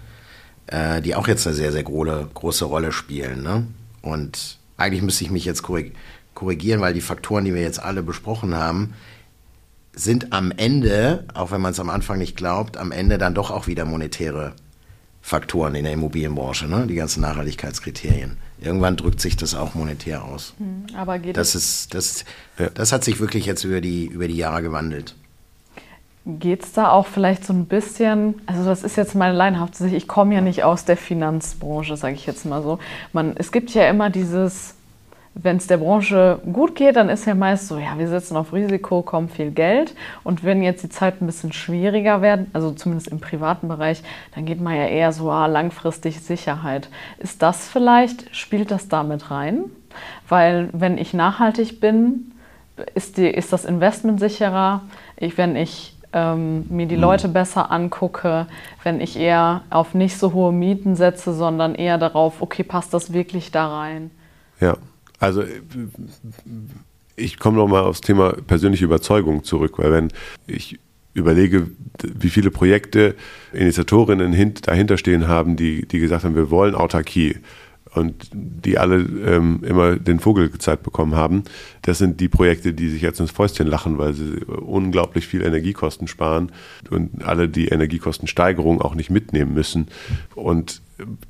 [0.66, 3.44] äh, die auch jetzt eine sehr, sehr große, große Rolle spielen.
[3.44, 3.68] Ne?
[4.02, 8.56] Und eigentlich müsste ich mich jetzt korrigieren, weil die Faktoren, die wir jetzt alle besprochen
[8.56, 8.96] haben,
[9.94, 13.52] sind am Ende, auch wenn man es am Anfang nicht glaubt, am Ende dann doch
[13.52, 14.56] auch wieder monetäre
[15.26, 16.86] Faktoren in der Immobilienbranche, ne?
[16.86, 18.38] die ganzen Nachhaltigkeitskriterien.
[18.62, 20.54] Irgendwann drückt sich das auch monetär aus.
[20.60, 22.26] Hm, aber geht das ist das,
[22.76, 25.16] das hat sich wirklich jetzt über die, über die Jahre gewandelt.
[26.28, 29.96] Geht es da auch vielleicht so ein bisschen, also das ist jetzt meine leinhafte Sicht,
[29.96, 32.78] ich komme ja nicht aus der Finanzbranche, sage ich jetzt mal so.
[33.12, 34.75] Man, es gibt ja immer dieses,
[35.36, 38.54] wenn es der Branche gut geht, dann ist ja meist so, ja, wir setzen auf
[38.54, 39.94] Risiko, kommt viel Geld.
[40.24, 44.02] Und wenn jetzt die Zeit ein bisschen schwieriger werden, also zumindest im privaten Bereich,
[44.34, 46.88] dann geht man ja eher so, ah, langfristig Sicherheit.
[47.18, 49.66] Ist das vielleicht, spielt das damit rein?
[50.30, 52.32] Weil wenn ich nachhaltig bin,
[52.94, 54.82] ist, die, ist das Investment sicherer.
[55.18, 57.02] Ich, wenn ich ähm, mir die mhm.
[57.02, 58.48] Leute besser angucke,
[58.84, 63.12] wenn ich eher auf nicht so hohe Mieten setze, sondern eher darauf, okay, passt das
[63.12, 64.12] wirklich da rein?
[64.62, 64.78] Ja,
[65.20, 65.44] also
[67.16, 70.10] ich komme nochmal aufs Thema persönliche Überzeugung zurück, weil wenn
[70.48, 70.80] ich
[71.14, 71.68] überlege,
[72.04, 73.16] wie viele Projekte
[73.54, 77.38] Initiatorinnen dahinter stehen haben, die, die gesagt haben, wir wollen Autarkie
[77.96, 81.46] und die alle ähm, immer den Vogel gezeigt bekommen haben,
[81.84, 86.08] das sind die Projekte, die sich jetzt ins Fäustchen lachen, weil sie unglaublich viel Energiekosten
[86.10, 86.52] sparen
[86.90, 89.88] und alle die Energiekostensteigerung auch nicht mitnehmen müssen.
[90.36, 90.82] Und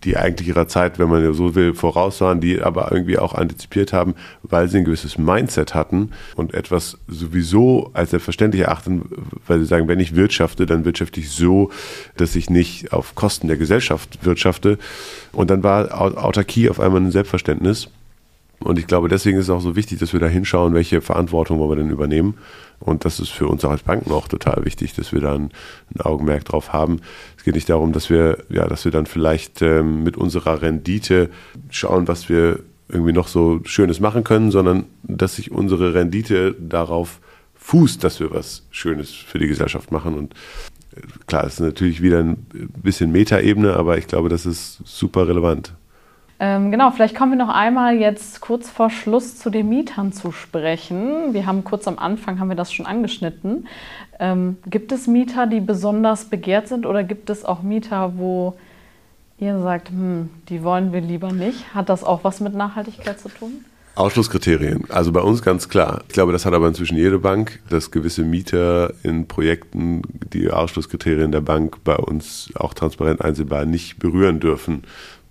[0.04, 3.94] die eigentlich ihrer Zeit, wenn man so will, voraus waren, die aber irgendwie auch antizipiert
[3.94, 4.14] haben,
[4.44, 9.10] weil sie ein gewisses Mindset hatten und etwas sowieso als selbstverständlich erachten,
[9.48, 11.72] weil sie sagen, wenn ich wirtschafte, dann wirtschafte ich so,
[12.18, 14.78] dass ich nicht auf Kosten der Gesellschaft wirtschafte.
[15.32, 17.90] Und dann war Autarkie auf einmal ein Selbstverständnis.
[18.60, 21.60] Und ich glaube, deswegen ist es auch so wichtig, dass wir da hinschauen, welche Verantwortung
[21.60, 22.36] wollen wir denn übernehmen.
[22.80, 25.52] Und das ist für uns auch als Banken auch total wichtig, dass wir da ein,
[25.94, 27.02] ein Augenmerk drauf haben.
[27.38, 31.30] Es geht nicht darum, dass wir, ja, dass wir dann vielleicht ähm, mit unserer Rendite
[31.70, 32.60] schauen, was wir
[32.90, 37.20] irgendwie noch so Schönes machen können, sondern dass sich unsere Rendite darauf
[37.56, 40.14] fußt, dass wir was Schönes für die Gesellschaft machen.
[40.14, 40.34] Und
[40.96, 42.46] äh, klar, es ist natürlich wieder ein
[42.84, 45.74] bisschen Metaebene, aber ich glaube, das ist super relevant.
[46.38, 50.34] Ähm, genau, vielleicht kommen wir noch einmal jetzt kurz vor Schluss zu den Mietern zu
[50.34, 51.34] sprechen.
[51.34, 53.68] Wir haben kurz am Anfang haben wir das schon angeschnitten.
[54.20, 58.56] Ähm, gibt es Mieter, die besonders begehrt sind oder gibt es auch Mieter, wo
[59.38, 61.74] ihr sagt, hm, die wollen wir lieber nicht?
[61.74, 63.64] Hat das auch was mit Nachhaltigkeit zu tun?
[63.96, 64.84] Ausschlusskriterien.
[64.90, 66.04] Also bei uns ganz klar.
[66.08, 70.02] Ich glaube, das hat aber inzwischen jede Bank, dass gewisse Mieter in Projekten
[70.34, 74.84] die Ausschlusskriterien der Bank bei uns auch transparent einsehbar nicht berühren dürfen.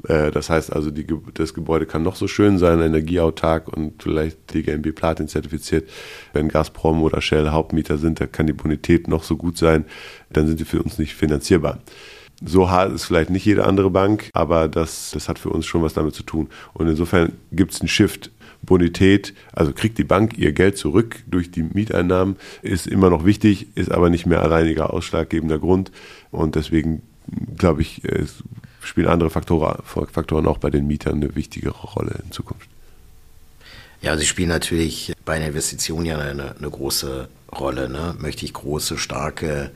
[0.09, 4.55] Äh, das heißt also, die, das Gebäude kann noch so schön sein, energieautark und vielleicht
[4.55, 5.89] DGNB Platin zertifiziert.
[6.33, 9.85] Wenn Gazprom oder Shell Hauptmieter sind, da kann die Bonität noch so gut sein,
[10.31, 11.81] dann sind die für uns nicht finanzierbar.
[12.45, 15.83] So hart ist vielleicht nicht jede andere Bank, aber das, das hat für uns schon
[15.83, 16.49] was damit zu tun.
[16.73, 18.31] Und insofern gibt es einen Shift.
[18.63, 23.69] Bonität, also kriegt die Bank ihr Geld zurück durch die Mieteinnahmen, ist immer noch wichtig,
[23.75, 25.93] ist aber nicht mehr alleiniger ausschlaggebender Grund.
[26.31, 27.03] Und deswegen
[27.57, 28.03] glaube ich,
[28.85, 32.69] spielen andere Faktoren, Faktoren auch bei den Mietern eine wichtigere Rolle in Zukunft.
[34.03, 37.89] Ja, sie spielen natürlich bei einer Investition ja eine, eine große Rolle.
[37.89, 38.15] Ne?
[38.19, 39.71] Möchte ich große, starke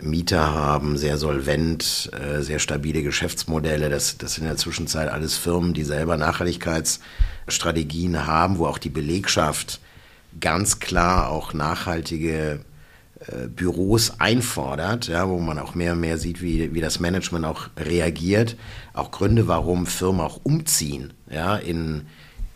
[0.00, 3.88] Mieter haben, sehr solvent, äh, sehr stabile Geschäftsmodelle.
[3.88, 8.90] Das, das sind in der Zwischenzeit alles Firmen, die selber Nachhaltigkeitsstrategien haben, wo auch die
[8.90, 9.80] Belegschaft
[10.38, 12.60] ganz klar auch nachhaltige
[13.48, 17.68] Büros einfordert, ja, wo man auch mehr und mehr sieht, wie, wie das Management auch
[17.76, 18.56] reagiert,
[18.94, 22.06] auch Gründe, warum Firmen auch umziehen, ja, in,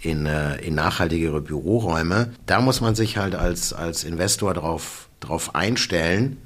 [0.01, 2.33] in, äh, in nachhaltigere Büroräume.
[2.47, 6.39] Da muss man sich halt als, als Investor drauf, drauf einstellen,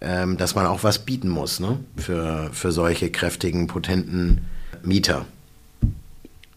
[0.00, 4.46] ähm, dass man auch was bieten muss ne, für, für solche kräftigen, potenten
[4.82, 5.26] Mieter.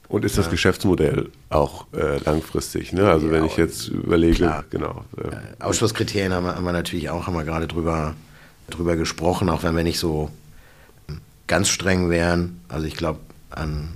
[0.08, 0.52] Und ist das ja.
[0.52, 2.94] Geschäftsmodell auch äh, langfristig?
[2.94, 3.10] Ne?
[3.10, 4.64] Also ja, wenn ich jetzt überlege, klar.
[4.70, 5.04] genau.
[5.18, 8.14] Äh, Ausschlusskriterien haben wir, haben wir, natürlich auch, haben wir gerade drüber,
[8.70, 10.30] drüber gesprochen, auch wenn wir nicht so
[11.48, 12.62] ganz streng wären.
[12.70, 13.90] Also ich glaube, an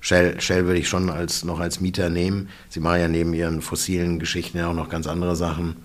[0.00, 2.48] Shell, Shell würde ich schon als, noch als Mieter nehmen.
[2.68, 5.76] Sie machen ja neben ihren fossilen Geschichten ja auch noch ganz andere Sachen.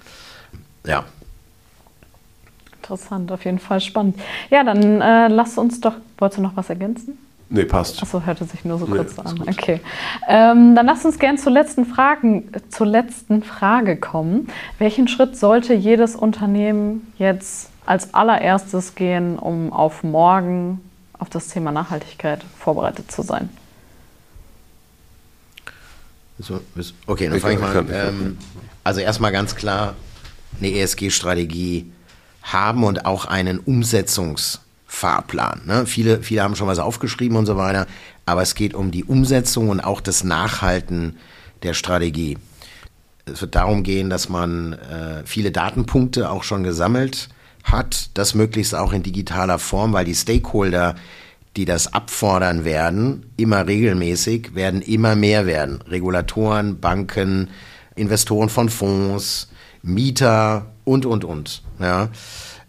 [0.85, 1.05] Ja.
[2.81, 4.19] Interessant, auf jeden Fall spannend.
[4.49, 7.17] Ja, dann äh, lass uns doch, wolltest du noch was ergänzen?
[7.51, 8.01] Nee, passt.
[8.01, 9.41] Achso, hörte sich nur so kurz nee, an.
[9.47, 9.81] Okay.
[10.27, 14.49] Ähm, dann lass uns gern zur letzten, Fragen, zur letzten Frage kommen.
[14.77, 20.79] Welchen Schritt sollte jedes Unternehmen jetzt als allererstes gehen, um auf morgen
[21.17, 23.49] auf das Thema Nachhaltigkeit vorbereitet zu sein?
[27.07, 27.89] Okay, dann fange ich mal an.
[27.91, 28.37] Ähm,
[28.83, 29.95] also erstmal ganz klar
[30.59, 31.91] eine ESG-Strategie
[32.43, 34.59] haben und auch einen Umsetzungs-
[34.91, 35.61] Fahrplan.
[35.65, 35.85] Ne?
[35.85, 37.85] Viele, viele haben schon was aufgeschrieben und so weiter,
[38.25, 41.17] aber es geht um die Umsetzung und auch das Nachhalten
[41.61, 42.37] der Strategie.
[43.25, 47.29] Es wird darum gehen, dass man äh, viele Datenpunkte auch schon gesammelt
[47.63, 50.95] hat, das möglichst auch in digitaler Form, weil die Stakeholder,
[51.55, 55.83] die das abfordern werden, immer regelmäßig, werden immer mehr werden.
[55.83, 57.49] Regulatoren, Banken,
[57.95, 59.49] Investoren von Fonds,
[59.83, 61.61] Mieter und, und, und.
[61.79, 62.09] Ja.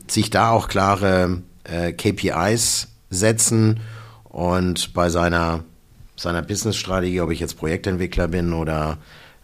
[0.07, 3.81] Sich da auch klare äh, KPIs setzen
[4.25, 5.65] und bei seiner,
[6.17, 8.99] seiner Business-Strategie, ob ich jetzt Projektentwickler bin oder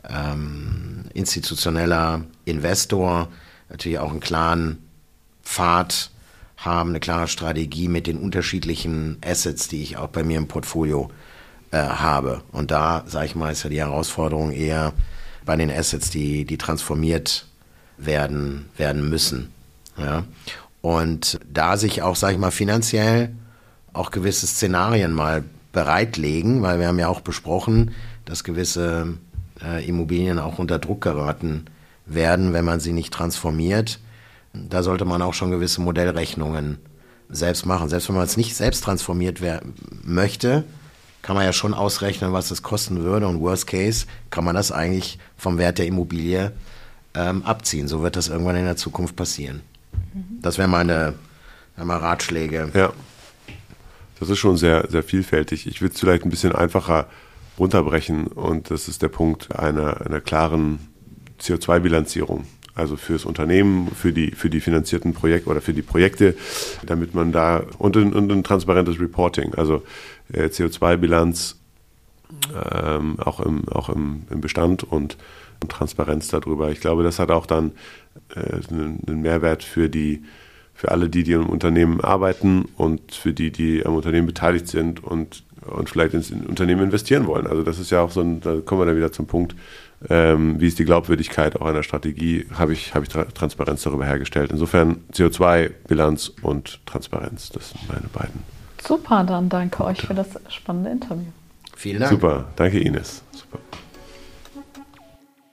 [0.08, 3.28] ähm, institutioneller Investor,
[3.68, 4.78] natürlich auch einen klaren
[5.42, 6.10] Pfad
[6.56, 11.10] haben, eine klare Strategie mit den unterschiedlichen Assets, die ich auch bei mir im Portfolio
[11.70, 12.42] äh, habe.
[12.52, 14.92] Und da, sage ich mal, ist ja die Herausforderung eher
[15.44, 17.46] bei den Assets, die, die transformiert
[17.98, 19.52] werden, werden müssen.
[19.98, 20.24] Ja?
[20.86, 23.32] Und da sich auch, sage ich mal, finanziell
[23.92, 27.90] auch gewisse Szenarien mal bereitlegen, weil wir haben ja auch besprochen,
[28.24, 29.14] dass gewisse
[29.60, 31.64] äh, Immobilien auch unter Druck geraten
[32.06, 33.98] werden, wenn man sie nicht transformiert.
[34.52, 36.78] Da sollte man auch schon gewisse Modellrechnungen
[37.28, 37.88] selbst machen.
[37.88, 39.40] Selbst wenn man es nicht selbst transformiert
[40.04, 40.62] möchte,
[41.20, 43.26] kann man ja schon ausrechnen, was es kosten würde.
[43.26, 46.52] Und worst case kann man das eigentlich vom Wert der Immobilie
[47.14, 47.88] ähm, abziehen.
[47.88, 49.62] So wird das irgendwann in der Zukunft passieren.
[50.40, 51.14] Das wären meine,
[51.76, 52.70] meine Ratschläge.
[52.74, 52.92] Ja.
[54.18, 55.66] Das ist schon sehr, sehr vielfältig.
[55.66, 57.06] Ich würde es vielleicht ein bisschen einfacher
[57.58, 60.78] runterbrechen und das ist der Punkt einer, einer klaren
[61.40, 62.44] CO2-Bilanzierung.
[62.74, 66.36] Also fürs Unternehmen, für die, für die finanzierten Projekte oder für die Projekte,
[66.84, 69.82] damit man da und ein, und ein transparentes Reporting, also
[70.32, 71.56] äh, CO2-Bilanz
[72.54, 75.16] ähm, auch, im, auch im, im Bestand und,
[75.62, 76.70] und, Transparenz darüber.
[76.70, 77.72] Ich glaube, das hat auch dann
[78.34, 80.22] äh, einen, Mehrwert für die
[80.74, 85.02] für alle die, die im Unternehmen arbeiten und für die, die am Unternehmen beteiligt sind
[85.02, 87.46] und, und vielleicht ins Unternehmen investieren wollen.
[87.46, 89.56] Also das ist ja auch so ein, da kommen wir dann wieder zum Punkt,
[90.10, 94.04] ähm, wie ist die Glaubwürdigkeit auch einer Strategie, habe ich, habe ich Tra Transparenz darüber
[94.04, 94.50] hergestellt.
[94.52, 98.42] Insofern CO2-Bilanz und Transparenz, das sind meine beiden.
[98.86, 101.24] Super, dann danke euch für das spannende Interview.
[101.74, 102.12] Vielen Dank.
[102.12, 103.22] Super, danke Ines.
[103.32, 103.58] Super.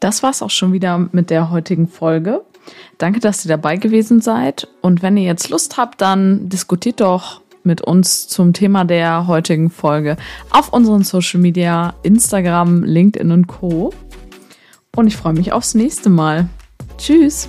[0.04, 2.42] Das war's auch schon wieder mit der heutigen Folge.
[2.98, 4.68] Danke, dass ihr dabei gewesen seid.
[4.82, 9.70] Und wenn ihr jetzt Lust habt, dann diskutiert doch mit uns zum Thema der heutigen
[9.70, 10.18] Folge
[10.50, 13.94] auf unseren Social Media, Instagram, LinkedIn und Co.
[14.94, 16.50] Und ich freue mich aufs nächste Mal.
[16.98, 17.48] Tschüss.